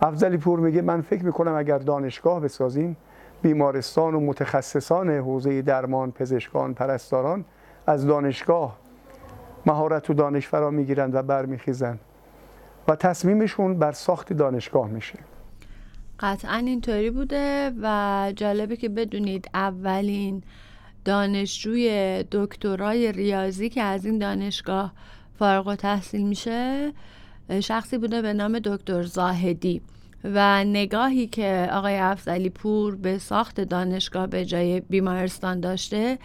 [0.00, 2.96] افضلی پور میگه من فکر می‌کنم اگر دانشگاه بسازیم
[3.42, 7.44] بیمارستان و متخصصان حوزه درمان پزشکان پرستاران
[7.86, 8.78] از دانشگاه
[9.66, 12.00] مهارت و دانش فرا می‌گیرند و برمیخیزند
[12.88, 15.18] و تصمیمشون بر ساخت دانشگاه میشه.
[16.20, 20.42] قطعا اینطوری بوده و جالبه که بدونید اولین
[21.04, 24.92] دانشجوی دکترای ریاضی که از این دانشگاه
[25.38, 26.92] فارغ و تحصیل میشه
[27.60, 29.82] شخصی بوده به نام دکتر زاهدی.
[30.24, 36.18] و نگاهی که آقای افزلی پور به ساخت دانشگاه به جای بیمارستان داشته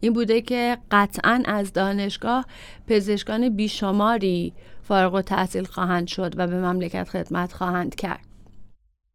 [0.00, 2.46] این بوده که قطعا از دانشگاه
[2.86, 8.26] پزشکان بیشماری فارغ و تحصیل خواهند شد و به مملکت خدمت خواهند کرد.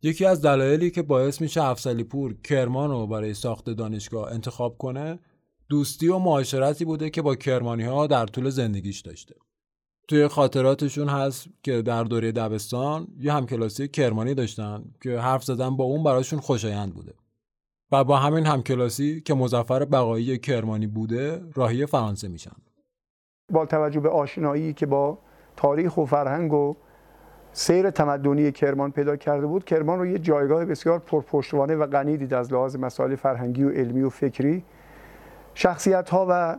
[0.02, 5.20] یکی از دلایلی که باعث میشه افسلی پور کرمان رو برای ساخت دانشگاه انتخاب کنه
[5.70, 9.36] دوستی و معاشرتی بوده که با کرمانی ها در طول زندگیش داشته.
[10.08, 15.84] توی خاطراتشون هست که در دوره دبستان یه همکلاسی کرمانی داشتن که حرف زدن با
[15.84, 17.14] اون براشون خوشایند بوده.
[17.92, 22.56] و با همین همکلاسی که مزفر بقایی کرمانی بوده راهی فرانسه میشن.
[23.52, 25.20] با توجه به آشنایی که با
[25.58, 26.76] تاریخ و فرهنگ و
[27.52, 29.66] سیر تمدنی کرمان پیدا کرده بود.
[29.66, 34.02] کرمان رو یه جایگاه بسیار پرپشتوانه و غنی دید از لحاظ مسائل فرهنگی و علمی
[34.02, 34.64] و فکری.
[35.54, 36.58] شخصیت ها و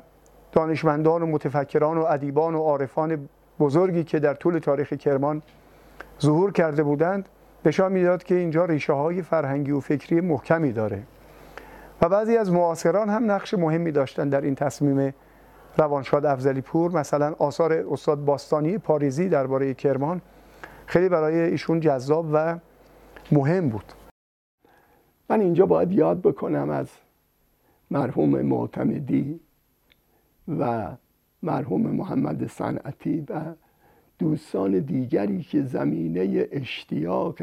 [0.53, 3.29] دانشمندان و متفکران و ادیبان و عارفان
[3.61, 5.43] بزرگی که در طول تاریخ کرمان
[6.21, 7.29] ظهور کرده بودند
[7.65, 11.03] نشان می‌داد که اینجا ریشه های فرهنگی و فکری محکمی داره.
[12.03, 15.15] و بعضی از معاصران هم نقش مهمی داشتن در این تصمیم
[15.79, 20.23] روانشاد افزلی پور مثلا آثار استاد باستانی پاریزی درباره کرمان
[20.87, 22.59] خیلی برای ایشون جذاب و
[23.33, 23.93] مهم بود.
[25.31, 26.89] من اینجا باید یاد بکنم از
[27.91, 29.41] مرحوم معتمدی
[30.49, 30.89] و
[31.43, 33.41] مرحوم محمد صنعتی و
[34.19, 37.39] دوستان دیگری که زمینه اشتیاق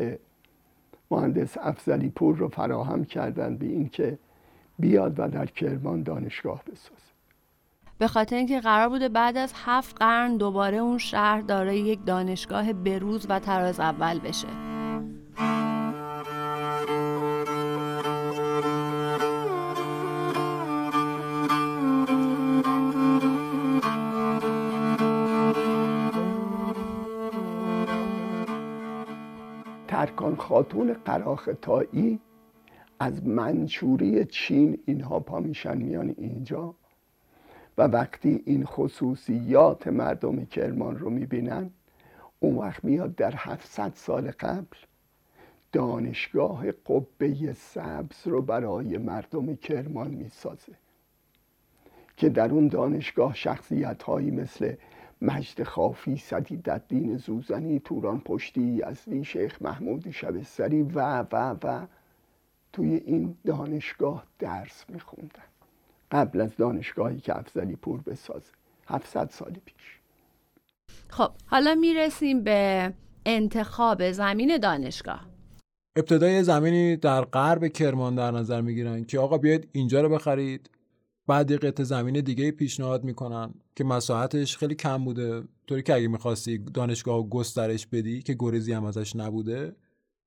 [1.11, 4.17] مهندس افزلی پور رو فراهم کردن به اینکه
[4.79, 7.14] بیاد و در کرمان دانشگاه بسازه.
[7.97, 12.73] به خاطر اینکه قرار بوده بعد از هفت قرن دوباره اون شهر دارای یک دانشگاه
[12.73, 14.47] بروز و تراز اول بشه.
[29.87, 32.19] ترکان خاتون قراختایی
[32.99, 36.75] از منچوری چین اینها پا میشن میان اینجا.
[37.77, 41.69] و وقتی این خصوصیات مردم کرمان رو می‌بینن
[42.39, 44.77] اون وقت میاد در 700 سال قبل
[45.71, 50.73] دانشگاه قبه سبز رو برای مردم کرمان می‌سازه
[52.17, 54.75] که در اون دانشگاه شخصیت هایی مثل
[55.21, 56.21] مجد خافی
[56.63, 61.85] در دین زوزنی توران پشتی یزدی شیخ محمود شبستری و و و
[62.73, 65.54] توی این دانشگاه درس میخوندن.
[66.11, 68.51] قبل از دانشگاهی که افزلی پور بسازه.
[68.87, 69.99] 700 سال پیش.
[71.09, 72.93] خب حالا می‌رسیم به
[73.25, 75.25] انتخاب زمین دانشگاه.
[75.95, 80.69] ابتدای زمینی در غرب کرمان در نظر می‌گیرن که آقا بیاید اینجا رو بخرید.
[81.27, 85.43] بعد یه قطع زمین دیگه پیشنهاد می‌کنن که مساحتش خیلی کم بوده.
[85.67, 89.75] طوری که اگه می‌خواستی دانشگاه گسترش بدی که گریزی هم ازش نبوده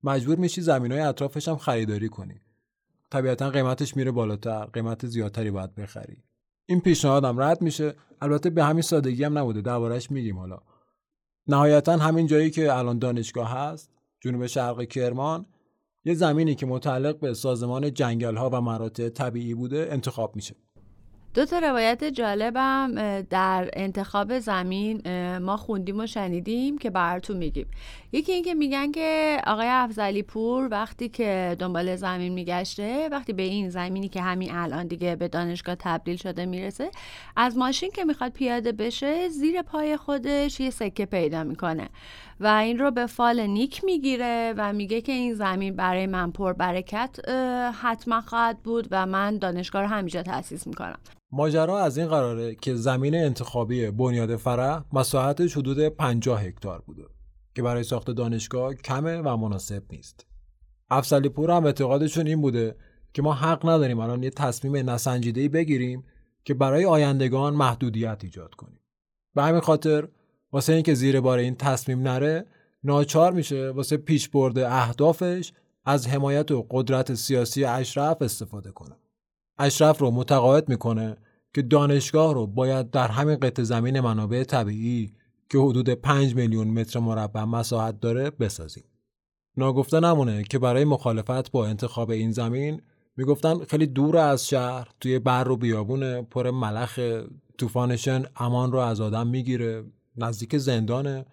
[0.04, 2.40] مجبور میشی زمین های اطرافش هم خریداری کنی.
[3.10, 6.16] طبیعتا قیمتش میره بالاتر قیمت زیادتری باید بخری.
[6.66, 7.94] این پیشنهاد هم رد میشه.
[8.20, 9.60] البته به همین سادگی هم نبوده.
[9.60, 10.58] دربارش میگیم حالا.
[11.46, 13.90] نهایتا همین جایی که الان دانشگاه هست
[14.20, 15.46] جنوب شرق کرمان
[16.04, 20.54] یه زمینی که متعلق به سازمان جنگل ها و مراتع طبیعی بوده انتخاب میشه.
[21.34, 25.02] دو تا روایت جالبم در انتخاب زمین
[25.38, 27.66] ما خوندیم و شنیدیم که براتون میگیم.
[28.12, 33.70] یکی اینکه میگن که آقای افزلی پور وقتی که دنبال زمین میگشته وقتی به این
[33.70, 36.90] زمینی که همین الان دیگه به دانشگاه تبدیل شده می‌رسه
[37.36, 41.88] از ماشین که می‌خواد پیاده بشه زیر پای خودش یه سکه پیدا می‌کنه.
[42.40, 46.52] و این رو به فال نیک می‌گیره و میگه که این زمین برای من پر
[46.52, 47.28] برکت
[47.82, 50.98] حتما خواهد بود و من دانشگاه رو همینجا تأسیس می‌کنم
[51.32, 57.02] ماجرا از این قراره که زمین انتخابی بنیاد فرح مساحتش حدود 50 هکتار بوده
[57.54, 60.26] که برای ساخت دانشگاه کمه و مناسب نیست.
[60.90, 62.76] افسلی پور هم اعتقادشون این بوده
[63.12, 66.04] که ما حق نداریم الان یه تصمیم نسنجیده بگیریم
[66.44, 68.80] که برای آیندگان محدودیت ایجاد کنیم.
[69.34, 70.08] به همین خاطر
[70.52, 72.46] واسه اینکه زیر بار این تصمیم نره
[72.84, 75.52] ناچار میشه واسه پیش برده اهدافش
[75.84, 78.96] از حمایت و قدرت سیاسی اشرف استفاده کنه.
[79.58, 81.16] اشرف رو متقاعد می‌کنه
[81.54, 85.12] که دانشگاه رو باید در همین قطع زمین منابع طبیعی
[85.50, 88.84] که حدود 5 میلیون متر مربع مساحت داره بسازیم.
[89.56, 92.82] ناگفته نمونه که برای مخالفت با انتخاب این زمین
[93.16, 97.00] می‌گفتن خیلی دور از شهر توی بر و بیابون پر ملخ
[97.58, 99.84] طوفانشن امان رو از آدم می‌گیره
[100.18, 101.26] نزدیک زندانه.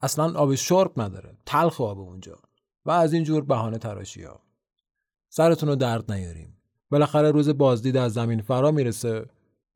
[0.00, 1.36] اصلا آب شرب نداره.
[1.46, 2.38] تلخ آب اونجا.
[2.84, 4.40] و از این جور بهانه تراشی ها.
[5.28, 6.56] سرتون رو درد نیاریم.
[6.90, 9.26] بالاخره روز بازدید از زمین فرا می‌رسه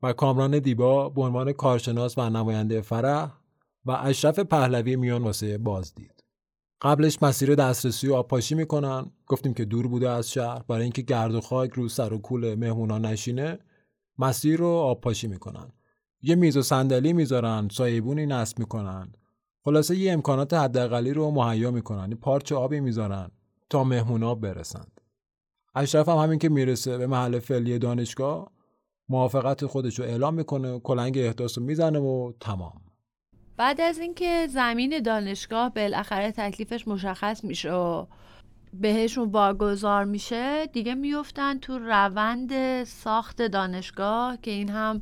[0.03, 3.31] و کامران دیبا به عنوان کارشناس و نماینده فرح
[3.85, 6.23] و اشرف پهلوی میان واسه بازدید.
[6.81, 9.11] قبلش مسیر دسترسی و آبپاشی می‌کنن.
[9.27, 10.63] گفتیم که دور بوده از شهر.
[10.67, 13.59] برای اینکه گرد و خاک رو سر و کول مهمونا نشینه
[14.17, 15.71] مسیر رو آبپاشی می‌کنن.
[16.27, 19.11] یه میز و صندلی می‌ذارن سایبونی نصب می‌کنن.
[19.65, 23.31] خلاصه یه امکانات حداقلی رو مهیا می‌کنن پارچه آبی می‌ذارن
[23.69, 25.01] تا مهمونا برسند.
[25.75, 28.51] اشرف هم همین که می‌رسه به محل فعلی دانشگاه
[29.09, 32.81] موافقت خودش رو اعلام می‌کنه کلنگ احداث رو می‌زنه و تمام.
[33.57, 38.05] بعد از اینکه زمین دانشگاه بالاخره تکلیفش مشخص میشه و
[38.73, 45.01] بهشون واگذار میشه دیگه میفتن تو روند ساخت دانشگاه که این هم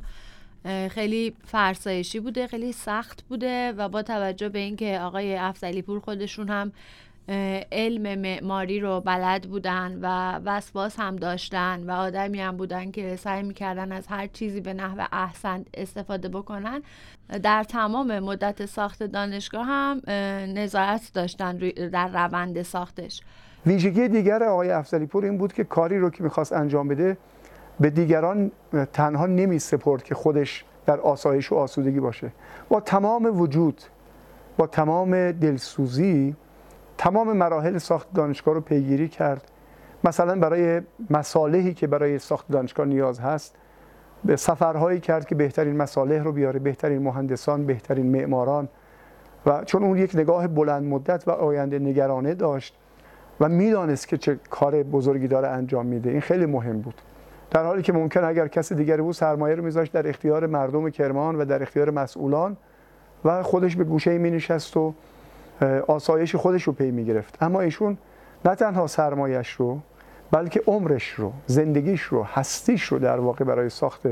[0.90, 6.48] خیلی فرسایشی بوده خیلی سخت بوده و با توجه به اینکه آقای افزلی پور خودشون
[6.48, 6.72] هم
[7.72, 13.42] علم معماری رو بلد بودن و وسواس هم داشتن و آدمی هم بودن که سعی
[13.42, 16.82] می‌کردن از هر چیزی به نحو احسن استفاده بکنن
[17.42, 20.00] در تمام مدت ساخت دانشگاه هم
[20.54, 21.56] نظارت داشتن
[21.92, 23.20] در روند ساختش.
[23.66, 27.16] ویژگی دیگر آقای افزلی پور این بود که کاری رو که می‌خواست انجام بده
[27.80, 28.50] به دیگران
[28.92, 32.32] تنها نمی سپرد که خودش در آسایش و آسودگی باشه.
[32.68, 33.82] با تمام وجود
[34.56, 36.36] با تمام دلسوزی
[36.98, 39.50] تمام مراحل ساخت دانشگاه رو پیگیری کرد.
[40.04, 43.54] مثلا برای مصالحی که برای ساخت دانشگاه نیاز هست
[44.24, 48.68] به سفرهایی کرد که بهترین مصالح رو بیاره بهترین مهندسان بهترین معماران.
[49.46, 52.76] و چون اون یک نگاه بلند مدت و آینده نگرانه داشت
[53.40, 56.10] و می‌دانست که چه کار بزرگی داره انجام میده.
[56.10, 56.94] این خیلی مهم بود.
[57.50, 61.36] در حالی که ممکن اگر کسی دیگری بود سرمایه رو میذاشت در اختیار مردم کرمان
[61.36, 62.56] و در اختیار مسئولان
[63.24, 64.94] و خودش به گوشه می نشست و
[65.88, 67.98] آسایش خودش رو پی می گرفت اما ایشون
[68.44, 69.80] نه تنها سرمایش رو
[70.30, 74.02] بلکه عمرش رو زندگیش رو هستیش رو در واقع برای ساخت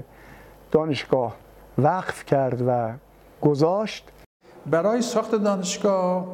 [0.70, 1.36] دانشگاه
[1.78, 2.92] وقف کرد و
[3.40, 4.08] گذاشت.
[4.66, 6.26] برای ساخت دانشگاه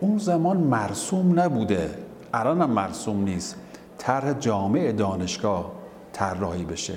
[0.00, 1.90] اون زمان مرسوم نبوده.
[2.34, 3.63] الان هم مرسوم نیست.
[4.04, 5.72] طرح جامع دانشگاه
[6.12, 6.94] طراحی بشه.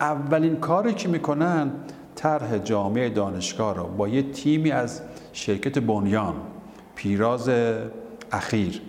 [0.00, 1.70] اولین کاری که می‌کنن
[2.14, 6.34] طرح جامع دانشگاه رو با یه تیمی از شرکت بنیان
[6.94, 7.50] پیراز
[8.32, 8.82] اخیر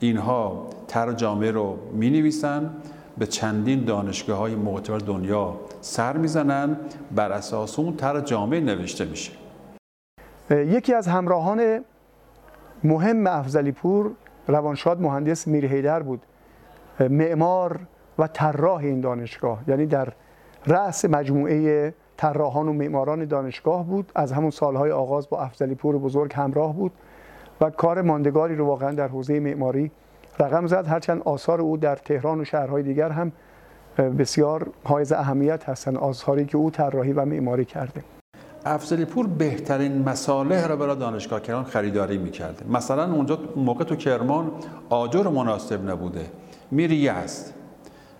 [0.00, 2.70] اینها طرح جامعه رو می نویسن
[3.18, 6.76] به چندین دانشگاه های معتبر دنیا سر می‌زنن
[7.14, 9.32] بر اساس اون طرح جامعه نوشته میشه.
[10.50, 11.84] یکی از همراهان
[12.84, 14.10] مهم افزلی پور
[14.48, 16.22] روانشاد مهندس میر هیدر بود.
[17.00, 17.80] معمار
[18.18, 19.58] و طراح این دانشگاه.
[19.68, 20.08] یعنی در
[20.66, 24.12] رأس مجموعه طراحان و معماران دانشگاه بود.
[24.14, 26.92] از همون سالهای آغاز با افزلی پور بزرگ همراه بود
[27.60, 29.90] و کار ماندگاری رو واقعا در حوزه معماری
[30.38, 30.86] رقم زد.
[30.86, 33.32] هرچند آثار او در تهران و شهرهای دیگر هم
[34.18, 38.02] بسیار حائز اهمیت هستند آثاری که او طراحی و معماری کرده.
[38.64, 42.70] افزلی پور بهترین مصالح را برای دانشگاه کرمان خریداری می‌کرده.
[42.70, 44.50] مثلا اونجا موقع تو کرمان
[44.88, 46.26] آجر مناسب نبوده.
[46.70, 47.50] میری یزد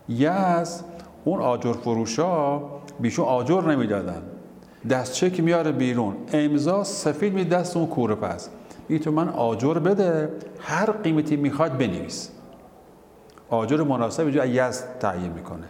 [0.09, 0.85] یزد
[1.25, 2.61] اون آجر فروشا
[3.01, 4.23] بیشون آجر نمی‌دادن.
[4.91, 6.15] دستچه که میاره بیرون.
[6.33, 8.49] امضا سفید می دست اون کوره پس.
[8.89, 12.31] این تو من آجر بده هر قیمتی می‌خواد بنویس.
[13.51, 15.67] آجر مناسب اینجا یزد تعیین می‌کنه.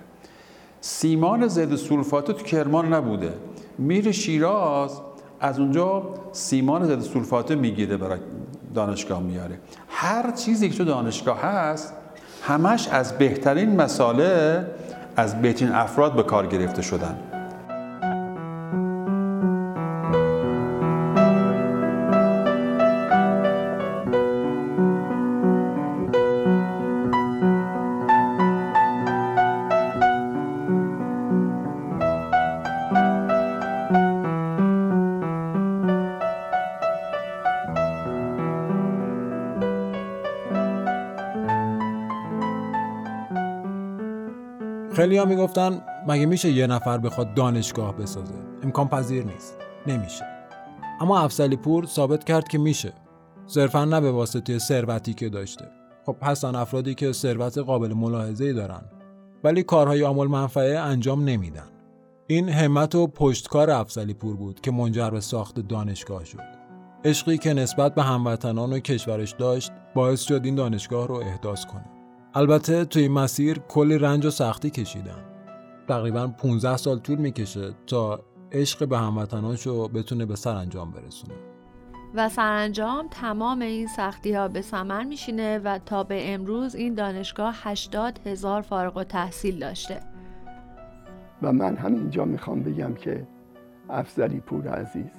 [0.80, 3.32] سیمان ضد سولفات تو کرمان نبوده.
[3.78, 5.00] میره شیراز
[5.40, 8.18] از اونجا سیمان ضد سولفات می‌گیره برای
[8.74, 9.58] دانشگاه میاره.
[9.88, 11.94] هر چیزی که تو دانشگاه هست
[12.46, 14.64] همش از بهترین مساله
[15.16, 17.33] از بهترین افراد به کار گرفته شدن.
[45.24, 49.56] می‌گفتن مگه میشه یه نفر بخواد دانشگاه بسازه؟ امکان پذیر نیست.
[49.86, 50.24] نمیشه.
[51.00, 52.92] اما افسلی پور ثابت کرد که میشه.
[53.46, 55.64] صرفا نه به واسطه ثروتی که داشته.
[56.06, 58.82] خب هستن افرادی که ثروت قابل ملاحظه‌ای دارن
[59.44, 61.68] ولی کارهای عامل منفعه انجام نمیدن.
[62.26, 66.64] این همت و پشتکار افسلی پور بود که منجر به ساخت دانشگاه شد.
[67.04, 71.84] عشقی که نسبت به هموطنان و کشورش داشت باعث شد این دانشگاه رو احداث کنه.
[72.36, 75.24] البته توی این مسیر کلی رنج و سختی کشیدن.
[75.88, 78.20] تقریبا 15 سال طول می‌کشه تا
[78.52, 81.34] عشق به هموطناش رو بتونه به سرانجام برسونه.
[82.14, 87.54] و سرانجام تمام این سختی ها به ثمر میشینه و تا به امروز این دانشگاه
[87.56, 90.00] 80 هزار فارغ و تحصیل داشته.
[91.42, 93.26] و من همینجا می‌خوام بگم که
[93.90, 95.12] افزلی پور عزیز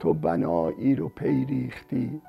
[0.00, 2.22] تو بنایی رو پیریختی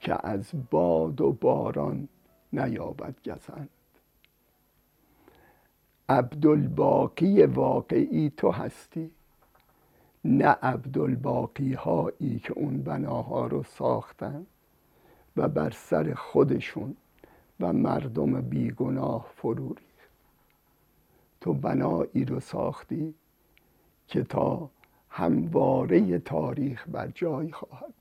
[0.00, 2.08] که از باد و باران
[2.52, 3.68] نیابد گزند
[6.08, 9.10] عبدالباقی واقعی تو هستی؟
[10.24, 14.46] نه عبدالباقی هایی که اون بناها رو ساختن
[15.36, 16.96] و بر سر خودشون
[17.60, 20.10] و مردم بیگناه فرو ریخت.
[21.40, 23.14] تو بنایی رو ساختی
[24.08, 24.70] که تا
[25.10, 27.94] همواره تاریخ بر جای خواهد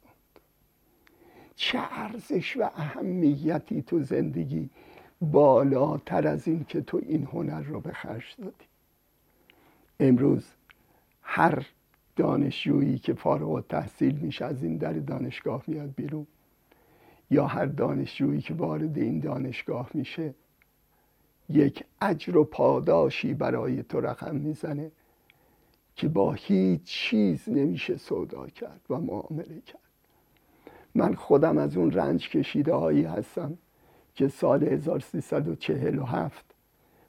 [1.56, 4.70] چه ارزش و اهمیتی تو زندگی
[5.22, 8.65] بالاتر از این که تو این هنر رو به خرج دادی؟
[10.00, 10.46] امروز
[11.22, 11.65] هر
[12.15, 16.28] دانشجویی که فارغ و تحصیل میشه از این در دانشگاه میاد بیرون.
[17.32, 20.34] یا هر دانشجویی که وارد این دانشگاه میشه
[21.50, 24.91] یک اجر و پاداشی برای تو رقم می‌زنه
[25.96, 29.85] که با هیچ چیز نمیشه سودا کرد و معامله کرد.
[30.95, 33.58] من خودم از اون رنج کشیده هایی هستم
[34.15, 36.45] که سال 1347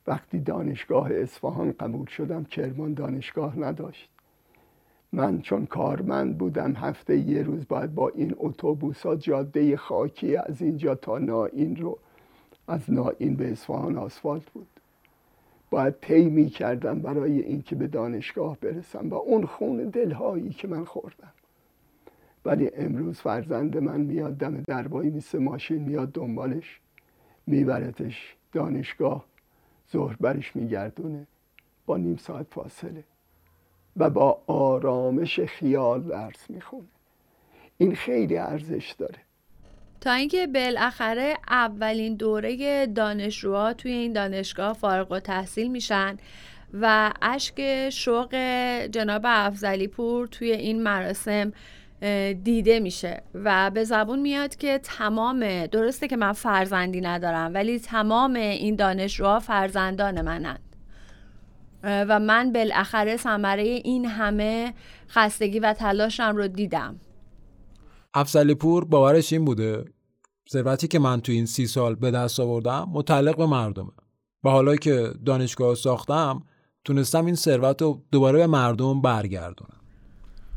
[0.07, 4.11] وقتی دانشگاه اصفهان قبول شدم کرمان دانشگاه نداشت.
[5.13, 10.63] من چون کارمند بودم هفته یه روز باید با این اتوبوس ها جاده خاکی از
[10.63, 11.99] اینجا تا نائین رو
[12.69, 14.67] از نائین به اصفهان آسفالت بود.
[15.71, 21.33] باید طی کردم برای اینکه به دانشگاه برسم و اون خون دلهایی که من خوردم.
[22.47, 26.81] ولی امروز فرزند من میاد دم دربایی میسه ماشین میاد دنبالش
[27.47, 29.25] میبرتش دانشگاه
[29.93, 31.27] ظهر برش میگردونه
[31.87, 33.05] با نیم ساعت فاصله
[33.97, 36.87] و با آرامش خیال درس می‌خونه.
[37.79, 39.19] این خیلی ارزش داره.
[40.01, 46.17] تا اینکه بالاخره اولین دوره دانشجوها توی این دانشگاه فارغ و تحصیل میشن
[46.81, 48.35] و اشک شوق
[48.91, 51.53] جناب افزلی پور توی این مراسم
[52.45, 58.35] دیده میشه و به زبون میاد که تمام درسته که من فرزندی ندارم ولی تمام
[58.35, 60.61] این دانشجوها فرزندان منند
[61.83, 64.75] و من بالاخره ثمره این همه
[65.09, 67.01] خستگی و تلاشم رو دیدم.
[68.15, 69.85] افزلی پور باورش این بوده
[70.53, 73.91] ثروتی که من تو این سی سال به دست آوردم متعلق به مردمه.
[74.45, 76.43] و حالا که دانشگاه ساختم
[76.85, 79.76] تونستم این ثروت رو دوباره به مردم برگردونم.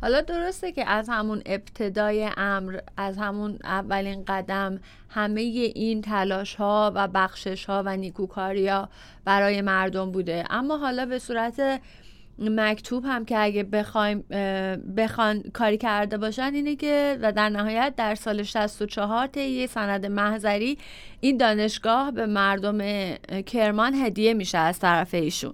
[0.02, 4.80] حالا درسته که از همون ابتدای امر از همون اولین قدم
[5.10, 8.90] همه این تلاش ها و بخشش ها و نیکوکاری ها
[9.26, 10.46] برای مردم بوده.
[10.50, 11.82] اما حالا به صورت
[12.40, 14.20] مکتوب هم که اگه بخوایم
[14.98, 20.78] بخوان کاری کرده باشن اینه که و در نهایت در سال 64 طی سند محضری
[21.20, 22.78] این دانشگاه به مردم
[23.42, 25.54] کرمان هدیه میشه از طرف ایشون.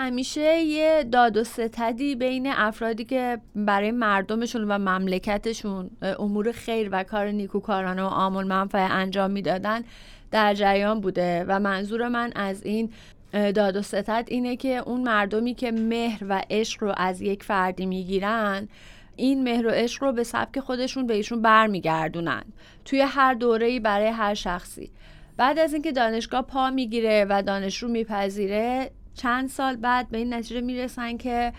[0.00, 7.04] همیشه یه داد و ستدی بین افرادی که برای مردمشون و مملکتشون امور خیر و
[7.04, 9.84] کار نیکوکارانه و آمول منفعه انجام می‌دادن
[10.30, 12.90] در جریان بوده و منظور من از این
[13.32, 17.86] داد و ستد اینه که اون مردمی که مهر و عشق رو از یک فردی
[17.86, 18.68] می‌گیرن
[19.16, 22.42] این مهر و عشق رو به سبک خودشون به ایشون برمیگردونن
[22.84, 24.90] توی هر دوره‌ای برای هر شخصی.
[25.36, 28.90] بعد از اینکه دانشگاه پا می‌گیره و دانش رو میپذیره
[29.22, 31.52] چند سال بعد به این نتیجه می‌رسن که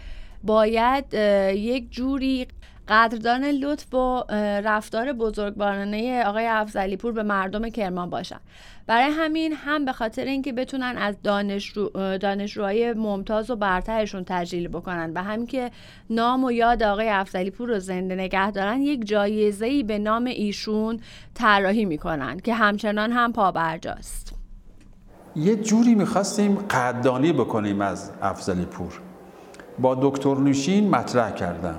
[0.44, 1.14] باید
[1.54, 2.48] یک جوری
[2.88, 4.24] قدردان لطف و
[4.64, 8.40] رفتار بزرگوارانه آقای افزلی پور به مردم کرمان باشن.
[8.88, 15.12] برای همین هم به خاطر اینکه بتونن از دانشجو دانشجوهای ممتاز و برترشون تجلیل بکنن
[15.14, 15.72] و همین که
[16.10, 20.26] نام و یاد آقای افزلی پور رو زنده نگه دارن یک جایزه ای به نام
[20.26, 21.00] ایشون
[21.34, 24.41] طراحی می‌کنن که همچنان هم پابرجاست
[25.36, 29.00] یه جوری می‌خواستیم قدردانی بکنیم از افزلی پور
[29.80, 31.76] با دکتر نوشین مطرح کردم.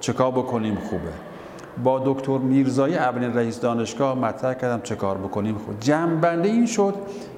[0.00, 1.12] چکار بکنیم خوبه.
[1.84, 5.80] با دکتر میرزایی اولین رئیس دانشگاه مطرح کردم چه کار بکنیم خوب.
[5.80, 6.94] جنبنده این شد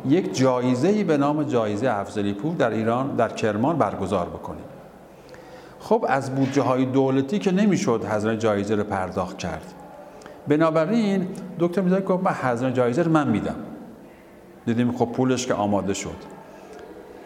[0.09, 4.65] یک جایزه ای به نام جایزه افزلی پور در ایران در کرمان برگزار بکنیم.
[5.81, 9.75] خب از بودجه های دولتی که نمی‌شد هزینه جایزه رو پرداخت کرد.
[10.49, 11.29] بنابراین
[11.59, 13.57] دکتر میرزایی گفت من هزینه جایزه رو من میدم.
[14.67, 16.17] دیدیم خب پولش که آماده شد.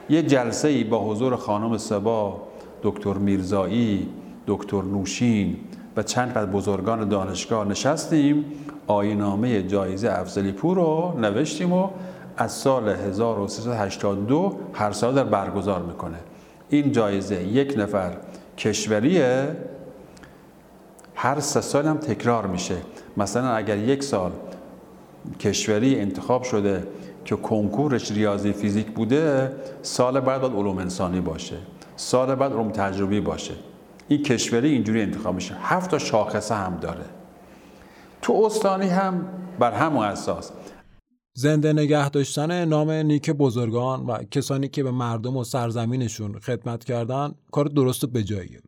[0.08, 2.42] یه جلسه ای با حضور خانم سبا
[2.82, 4.08] دکتر میرزایی
[4.46, 5.56] دکتر نوشین
[5.96, 8.44] و چند از بزرگان دانشگاه نشستیم.
[8.86, 11.88] آینامه جایزه افزلی پور رو نوشتیم و
[12.36, 16.18] از سال 1382 هر سال در برگزار می‌کنه.
[16.68, 18.16] این جایزه یک نفر
[18.58, 19.56] کشوریه.
[21.14, 22.76] هر سه سال هم تکرار میشه.
[23.16, 24.32] مثلا اگر یک سال
[25.40, 26.86] کشوری انتخاب شده
[27.26, 29.52] که کنکورش ریاضی فیزیک بوده
[29.82, 31.56] سال بعد باید علوم انسانی باشه.
[31.96, 33.54] سال بعد علوم تجربی باشه.
[34.08, 35.56] این کشوری اینجوری انتخاب میشه.
[35.60, 37.04] هفت تا شاخصه هم داره.
[38.22, 40.52] تو استانی هم بر همون اساس.
[41.34, 47.34] زنده نگه داشتن نام نیک بزرگان و کسانی که به مردم و سرزمینشون خدمت کردن
[47.52, 48.60] کار درست و بجاییه.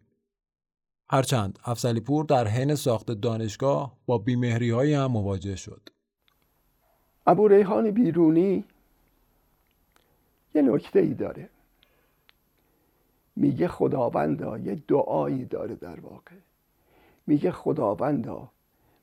[1.10, 5.88] هرچند افسلی پور در حین ساخت دانشگاه با بیمهری هم مواجه شد.
[7.28, 8.64] ابو ریحان بیرونی
[10.54, 11.48] یه نکته ای داره.
[13.36, 16.36] میگه خداوندا یه دعایی داره در واقع.
[17.26, 18.48] میگه خداوندا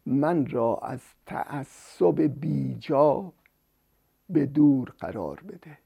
[0.05, 3.31] من را از تعصب بیجا
[4.29, 5.77] به دور قرار بده.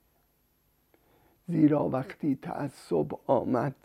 [1.48, 3.76] زیرا وقتی تعصب آمد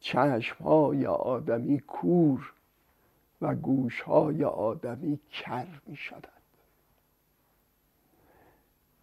[0.00, 2.52] چشمهای آدمی کور
[3.40, 6.31] و گوشهای آدمی کر می شدن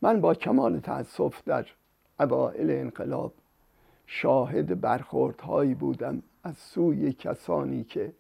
[0.02, 1.68] من با کمال تاسف در
[2.20, 3.34] اوائل انقلاب
[4.08, 8.14] شاهد برخوردهایی بودم از سوی کسانی که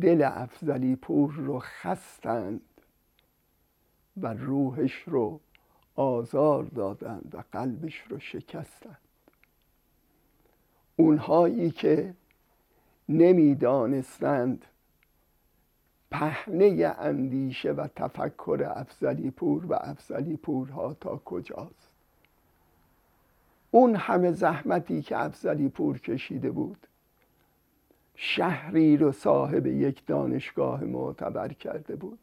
[0.00, 2.60] دل افزلی پور رو خستند
[4.16, 5.40] و روحش رو
[5.94, 8.98] آزار دادند و قلبش رو شکستند.
[10.96, 12.14] اونهایی که
[13.08, 14.64] نمی‌دانستند
[16.10, 21.90] پهنه اندیشه و تفکر افزلی پور و افزلی پورها تا کجاست؟
[23.70, 26.86] اون همه زحمتی که افزلی پور کشیده بود
[28.14, 32.18] شهری رو صاحب یک دانشگاه معتبر کرده بود.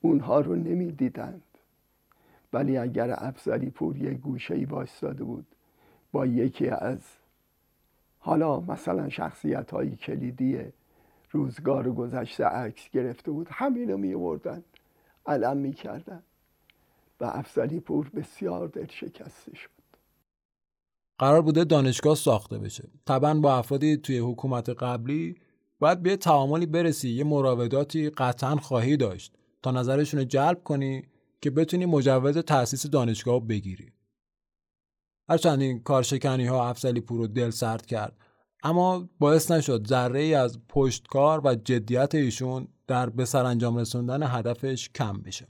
[0.00, 1.42] اونها رو نمی‌دیدند.
[2.52, 5.46] ولی اگر افزلی پور یک گوشه ای بایستاده بود
[6.12, 6.98] با یکی از
[8.18, 10.60] حالا مثلا شخصیت های کلیدی
[11.34, 13.48] روزگار گذشته عکس گرفته بود.
[13.50, 14.64] همین رو می آوردن
[15.26, 16.22] علم می کردن
[17.20, 19.70] و افزلی پور بسیار دل شکسته شد.
[21.18, 22.88] قرار بوده دانشگاه ساخته بشه.
[23.06, 25.36] طبعا با افرادی توی حکومت قبلی
[25.78, 31.02] باید به تعاملی برسی یه مراوداتی قطعا خواهی داشت تا نظرشون رو جلب کنی
[31.40, 33.92] که بتونی مجوز تأسیس دانشگاه بگیری.
[35.28, 38.16] هرچند این کارشکنی ها افزلی پور رو دل سرد کرد.
[38.64, 44.90] اما باعث نشد ذره ای از پشتکار و جدیت ایشون در به سرانجام رسوندن هدفش
[44.94, 45.46] کم بشه.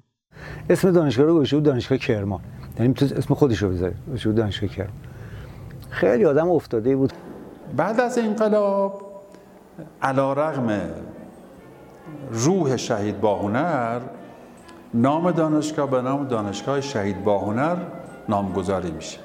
[0.70, 2.40] اسم دانشگاه رو بود دانشگاه کرمان.
[2.78, 3.94] یعنی تو اسم خودش رو بذاری.
[4.24, 4.96] بود دانشگاه کرمان.
[5.90, 7.12] خیلی آدم افتاده بود.
[7.76, 9.00] بعد از انقلاب
[10.02, 10.80] علا رغم
[12.30, 14.00] روح شهید باهنر
[14.94, 17.76] نام دانشگاه به نام دانشگاه شهید باهنر
[18.28, 19.18] نامگذاری میشه.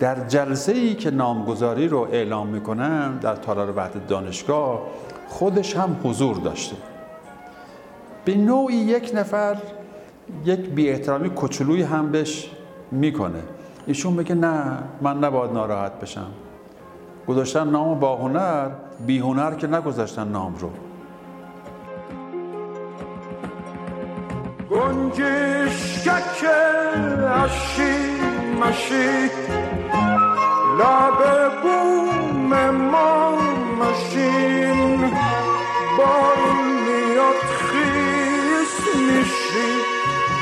[0.00, 4.82] در جلسه ای که نامگذاری رو اعلام می‌کنن در تالار وحدت دانشگاه
[5.28, 6.76] خودش هم حضور داشته.
[8.24, 9.56] به نوعی یک نفر
[10.44, 12.50] یک بی احترامی کوچولوی هم بهش
[12.90, 13.42] می‌کنه.
[13.86, 16.30] ایشون میگه نه من نباید ناراحت بشم.
[17.28, 18.68] گذاشتن نام با هنر
[19.06, 20.70] بی هنر که نگذاشتن نام رو.
[24.70, 26.44] گنجشکک
[27.44, 27.92] اشی
[28.60, 29.30] مشی.
[30.80, 33.36] لب بوم ما
[33.80, 35.00] مشین
[35.98, 39.70] بارون میاد خیس میشی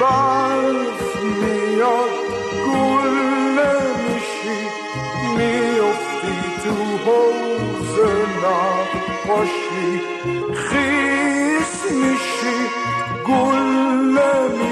[0.00, 2.14] برف میاد
[2.66, 3.16] گل
[4.04, 4.60] میشی
[5.36, 6.74] میافتی تو
[7.04, 7.94] حوز
[8.44, 10.00] نقاشی
[10.54, 12.56] خیس میشی
[13.26, 14.18] گل
[14.52, 14.67] میشی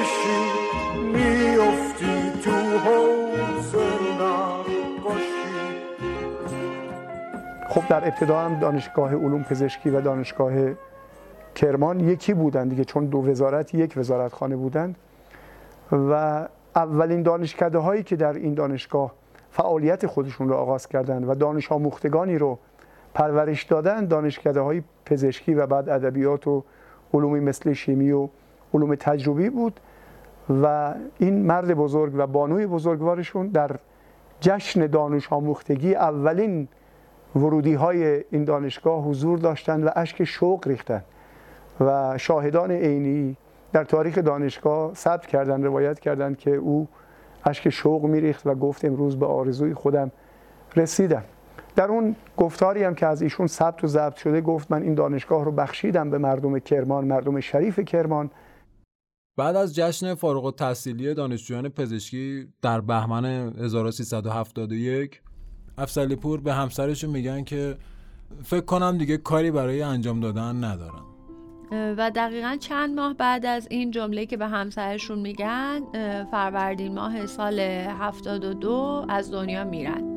[7.76, 10.52] خب در ابتدا هم دانشگاه علوم پزشکی و دانشگاه
[11.54, 14.96] کرمان یکی بودن دیگه چون دو وزارت یک وزارتخانه بودند
[15.92, 19.12] و اولین دانشکده هایی که در این دانشگاه
[19.50, 22.58] فعالیت خودشون رو آغاز کردند و دانش آموختگانی رو
[23.14, 26.64] پرورش دادن دانشکده های پزشکی و بعد ادبیات و
[27.14, 28.28] علومی مثل شیمی و
[28.74, 29.80] علوم تجربی بود.
[30.62, 33.70] و این مرد بزرگ و بانوی بزرگوارشون در
[34.40, 36.68] جشن دانش آموختگی اولین
[37.36, 41.04] ورودی های این دانشگاه حضور داشتند و اشک شوق ریختند
[41.80, 43.36] و شاهدان عینی
[43.72, 46.88] در تاریخ دانشگاه ثبت کردند روایت کردند که او
[47.44, 50.10] اشک شوق میریخت و گفت امروز به آرزوی خودم
[50.76, 51.24] رسیدم.
[51.76, 55.44] در اون گفتاری هم که از ایشون ثبت و ضبط شده گفت من این دانشگاه
[55.44, 58.30] رو بخشیدم به مردم کرمان مردم شریف کرمان.
[59.36, 65.22] بعد از جشن فارغ التحصیلی دانشجویان پزشکی در بهمن 1371
[65.78, 67.76] افسلی پور به همسرشون میگن که
[68.44, 71.06] فکر کنم دیگه کاری برای انجام دادن ندارم
[71.70, 75.80] و دقیقا چند ماه بعد از این جمله که به همسرشون میگن
[76.30, 80.15] فروردین ماه سال 72 از دنیا میرن.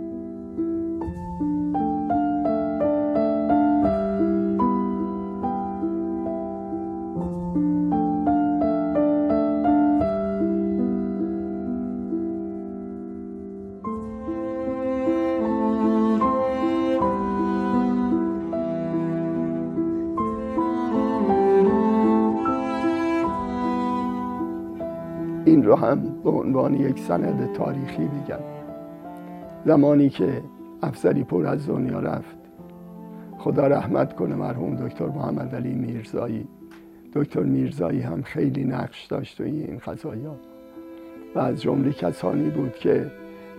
[26.23, 28.39] به عنوان یک سند تاریخی بگم.
[29.65, 30.43] زمانی که
[30.83, 32.37] افسری پور از دنیا رفت.
[33.37, 36.47] خدا رحمت کنه مرحوم دکتر محمد علی میرزایی.
[37.13, 40.35] دکتر میرزایی هم خیلی نقش داشت توی این قضایا
[41.35, 43.11] و از جمله کسانی بود که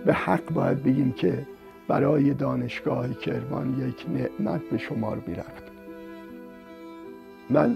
[0.05, 1.45] به حق باید بگیم که
[1.87, 5.63] برای دانشگاه کرمان یک نعمت به شمار می‌رفت.
[7.49, 7.75] من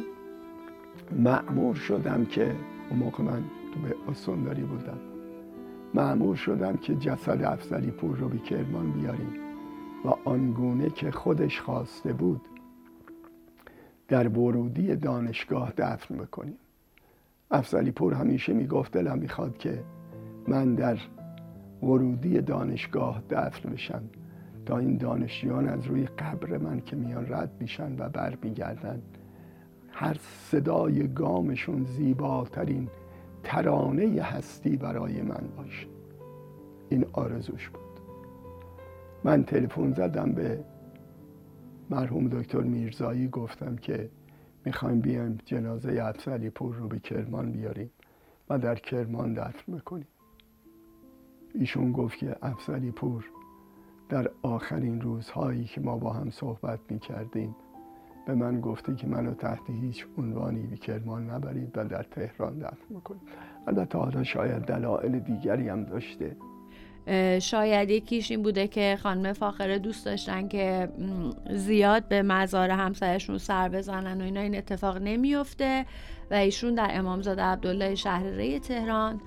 [1.20, 2.52] معمور شدم که
[2.90, 3.44] اون موقع من
[3.84, 4.98] به استانداری بودم.
[5.94, 9.34] معمور شدم که جسد افزلی پور رو به کرمان بیاریم
[10.06, 12.42] و آنگونه که خودش خواسته بود
[14.08, 16.58] در ورودی دانشگاه دفن بکنیم.
[17.52, 19.84] افزلی پور همیشه می‌گفت دلم می‌خواد که
[20.48, 20.98] من در
[21.84, 24.02] ورودی دانشگاه دفن بشم
[24.66, 29.02] تا این دانشجویان از روی قبر من که میان رد میشن و بر میگردن
[29.92, 30.18] هر
[30.52, 32.90] صدای گامشون زیباترین
[33.46, 35.88] ترانه هستی برای من باشه
[36.90, 37.82] این آرزوش بود.
[39.24, 40.64] من تلفن زدم به
[41.90, 44.10] مرحوم دکتر میرزایی گفتم که
[44.66, 47.90] می‌خوایم بیایم جنازه افسلی پور رو به کرمان بیاریم
[48.50, 50.08] و در کرمان دفن بکنیم
[51.54, 53.26] ایشون گفت که افسلی پور
[54.10, 57.56] در آخرین روزهایی که ما با هم صحبت می‌کردیم
[58.26, 62.96] به من گفته که منو تحت هیچ عنوانی به کرمان نبرید و در تهران دفن
[62.96, 63.22] بکنید.
[63.68, 66.36] البته حالا شاید دلایل دیگری هم داشته.
[67.40, 70.90] شاید یکیش این بوده که خانم فاخره دوست داشتن که
[71.50, 74.40] زیاد به مزار همسرشون سر بزنن و اینا.
[74.40, 75.86] این اتفاق نمیفته
[76.32, 79.22] و ایشون در امامزاده عبدالله شهر تهران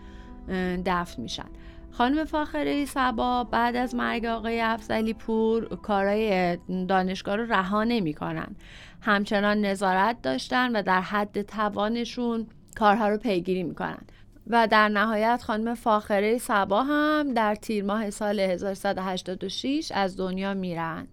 [0.86, 1.49] دفن میشن.
[1.90, 6.57] خانم فاخره سبا بعد از مرگ آقای افزلی پور کارای
[6.88, 8.57] دانشگاه رو رها نمی‌کنن.
[9.01, 12.46] همچنان نظارت داشتن و در حد توانشون
[12.76, 13.99] کارها رو پیگیری می‌کنن.
[14.46, 21.09] و در نهایت خانم فاخره سبا هم در تیر ماه سال 1386 از دنیا میرند.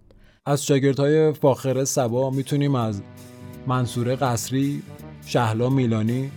[0.46, 3.02] از شاگردهای فاخره سبا می‌تونیم از
[3.66, 4.82] منصور قصری،
[5.26, 6.30] شهلا میلانی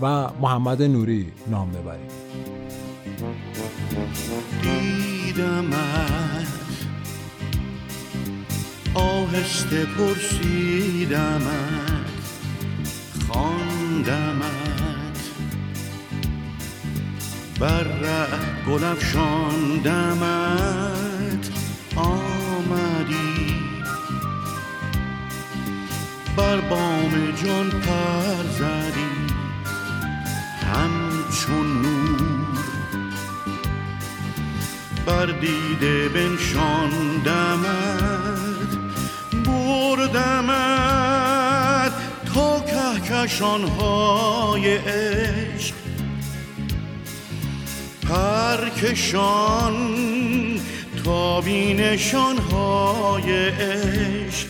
[0.00, 0.06] و
[0.40, 2.08] محمد نوری نام ببریم.
[4.62, 5.77] دیدمت
[8.94, 11.48] آهسته پرسیدمت
[13.28, 14.48] خواندمت.
[17.60, 18.26] بر ره
[18.68, 20.24] گل افشاندمت
[21.96, 23.54] آمدی.
[26.36, 29.14] بر بام جان پر زدی
[30.74, 32.58] همچون نور.
[35.06, 37.68] بر دیده بنشاندمت
[39.68, 40.32] بردمت
[42.34, 45.74] تا کهکشانهای عشق.
[48.08, 49.76] پرکشان
[51.04, 54.48] تا بینشانهای عشق.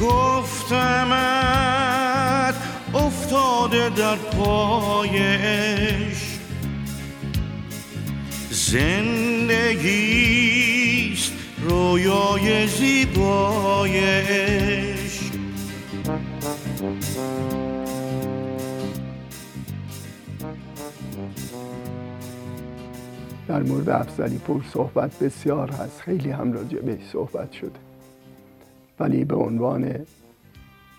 [0.00, 1.14] گفتمت
[2.94, 6.32] افتاده در پای عشق.
[8.50, 10.81] زندگیست
[11.62, 14.02] رویای زیبای
[23.48, 26.00] در مورد افزلی پور صحبت بسیار هست.
[26.00, 27.80] خیلی هم راجع بهش صحبت شده.
[29.00, 30.06] ولی به عنوان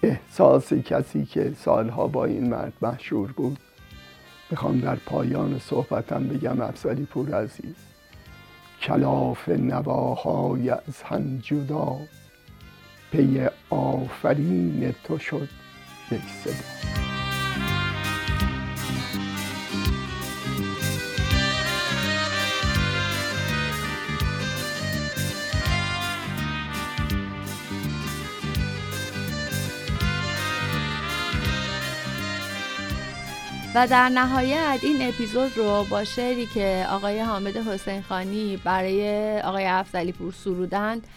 [0.04, 3.58] احساس کسی که سالها با این مرد مشهور بود
[4.52, 7.93] می‌خوام در پایان صحبتم بگم افزلی پور عزیز.
[8.84, 11.98] کلاف نواهای از هم جدا.
[13.12, 15.50] پی آفرین تو شد
[16.12, 17.03] یک صدا
[33.76, 39.66] و در نهایت این اپیزود رو با شعری که آقای حامد حسین خانی برای آقای
[39.66, 41.08] افزلی پور سرودند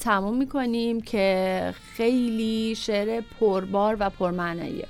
[0.00, 4.86] تموم می‌کنیم که خیلی شعر پربار و پرمعنیه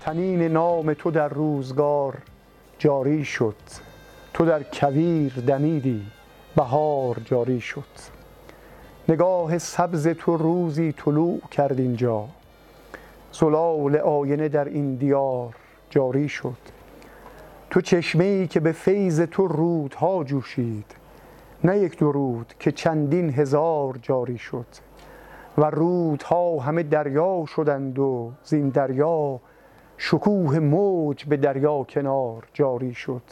[0.00, 2.18] تنین نام تو در روزگار
[2.78, 3.56] جاری شد.
[4.34, 6.02] تو در کویر دمیدی
[6.56, 7.84] بهار جاری شد.
[9.08, 12.28] نگاه سبز تو روزی طلوع کرد اینجا.
[13.32, 15.54] زلال آینه در این دیار
[15.90, 16.56] جاری شد.
[17.70, 20.94] تو چشمه ای که به فیض تو رودها جوشید
[21.64, 24.66] نه یک دو رود که چندین هزار جاری شد.
[25.58, 29.40] و رودها همه دریا شدند و زین دریا
[29.96, 33.22] شکوه موج به دریا کنار جاری شد.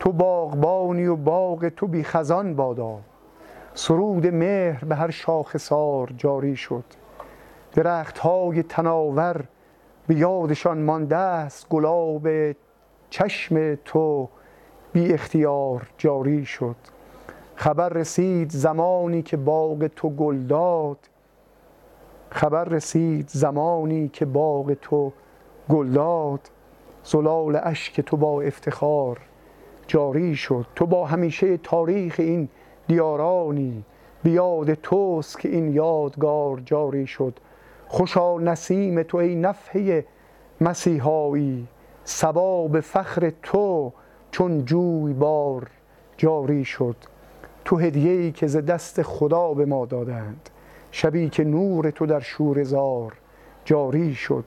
[0.00, 2.98] تو باغبانی و باغ تو بی خزان بادا
[3.74, 6.84] سرود مهر به هر شاخسار جاری شد.
[7.72, 9.44] درخت های تناور
[10.06, 12.28] به یادشان مانده است گلاب
[13.10, 14.28] چشم تو
[14.92, 16.76] بی اختیار جاری شد.
[17.54, 20.98] خبر رسید زمانی که باغ تو گل داد.
[22.30, 25.12] خبر رسید زمانی که باغ تو
[25.68, 26.40] گل داد.
[27.04, 29.18] زلال اشک تو با افتخار
[29.86, 30.66] جاری شد.
[30.74, 32.48] تو با همیشه تاریخ این
[32.86, 33.84] دیارانی
[34.22, 37.40] بیاد توست که این یادگار جاری شد.
[37.88, 40.04] خوشا نسیم تو ای نفحه
[40.60, 41.68] مسیحایی
[42.04, 43.92] سباب فخر تو
[44.30, 45.70] چون جوی بار
[46.16, 46.96] جاری شد.
[47.64, 50.50] تو هدیه‌ای که ز دست خدا به ما دادند
[50.90, 53.12] شبی که نور تو در شور زار
[53.64, 54.44] جاری شد.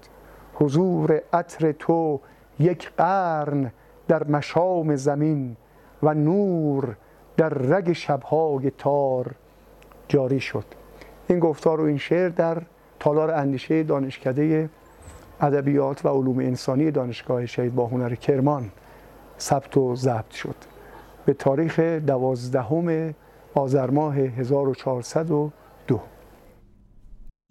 [0.54, 2.20] حضور عطر تو
[2.60, 3.72] یک قرن
[4.08, 5.56] در مشام زمین
[6.04, 6.96] و نور
[7.38, 9.36] در رگ شبهای تار
[10.08, 10.66] جاری شد.
[11.28, 12.62] این گفتار و این شعر در
[13.02, 14.70] تالار اندیشه دانشکده
[15.40, 18.72] ادبیات و علوم انسانی دانشگاه شهید باهنر کرمان
[19.40, 20.56] ثبت و ضبط شد.
[21.26, 23.14] به تاریخ دوازدهم
[23.54, 26.02] آذر ماه 1402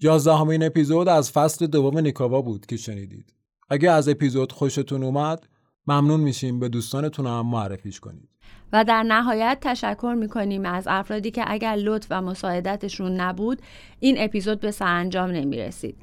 [0.02, 3.34] یازدهمین اپیزود از فصل دوم نیکاوا بود که شنیدید.
[3.68, 5.46] اگه از اپیزود خوشتون اومد
[5.86, 8.28] ممنون میشیم به دوستانتون هم معرفیش کنید.
[8.72, 13.62] و در نهایت تشکر می‌کنیم از افرادی که اگر لطف و مساعدتشون نبود
[14.00, 15.96] این اپیزود به سرانجام نمی‌رسید.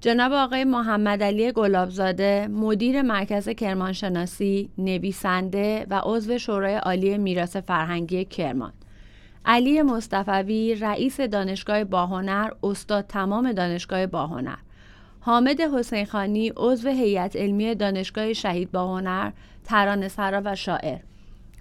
[0.00, 8.24] جناب آقای محمد علی گلابزاده مدیر مرکز کرمانشناسی نویسنده و عضو شورای عالی میراث فرهنگی
[8.24, 8.72] کرمان.
[9.44, 14.58] علی مصطفوی رئیس دانشگاه باهنر استاد تمام دانشگاه باهنر.
[15.20, 19.32] حامد حسین خانی عضو هیئت علمی دانشگاه شهید باهنر
[19.64, 20.98] ترانه‌سرا و شاعر.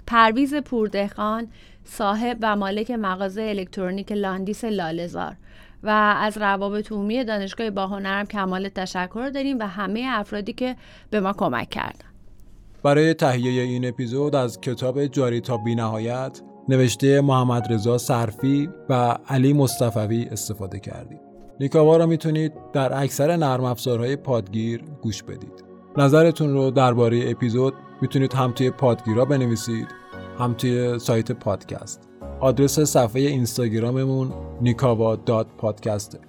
[0.07, 1.47] پرویز پوردهخان
[1.85, 5.35] صاحب و مالک مغازه الکترونیک لاندیس لالزار
[5.83, 5.89] و
[6.19, 10.75] از روابط عمومی دانشگاه باهنرم کمال تشکر داریم و همه افرادی که
[11.09, 12.05] به ما کمک کردن.
[12.83, 19.53] برای تهیه این اپیزود از کتاب جاری تا بینهایت نوشته محمد رضا صرفی و علی
[19.53, 21.19] مصطفوی استفاده کردیم.
[21.59, 25.63] نیکاوا را می‌تونید در اکثر نرم افزارهای پادگیر گوش بدید.
[25.97, 29.87] نظرتون رو درباره اپیزود می‌تونید هم توی پادگیرا بنویسید
[30.39, 32.09] هم توی سایت پادکست.
[32.39, 36.19] آدرس صفحه اینستاگراممون نیکاوا داد پادکسته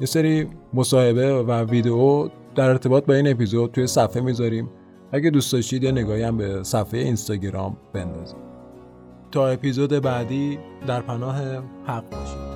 [0.00, 4.70] یه سری مصاحبه و ویدیو در ارتباط با این اپیزود توی صفحه می‌ذاریم.
[5.12, 8.38] اگه دوست داشتید یه نگاهی هم به صفحه اینستاگرام بندازید.
[9.30, 11.36] تا اپیزود بعدی در پناه
[11.86, 12.48] حق باشید.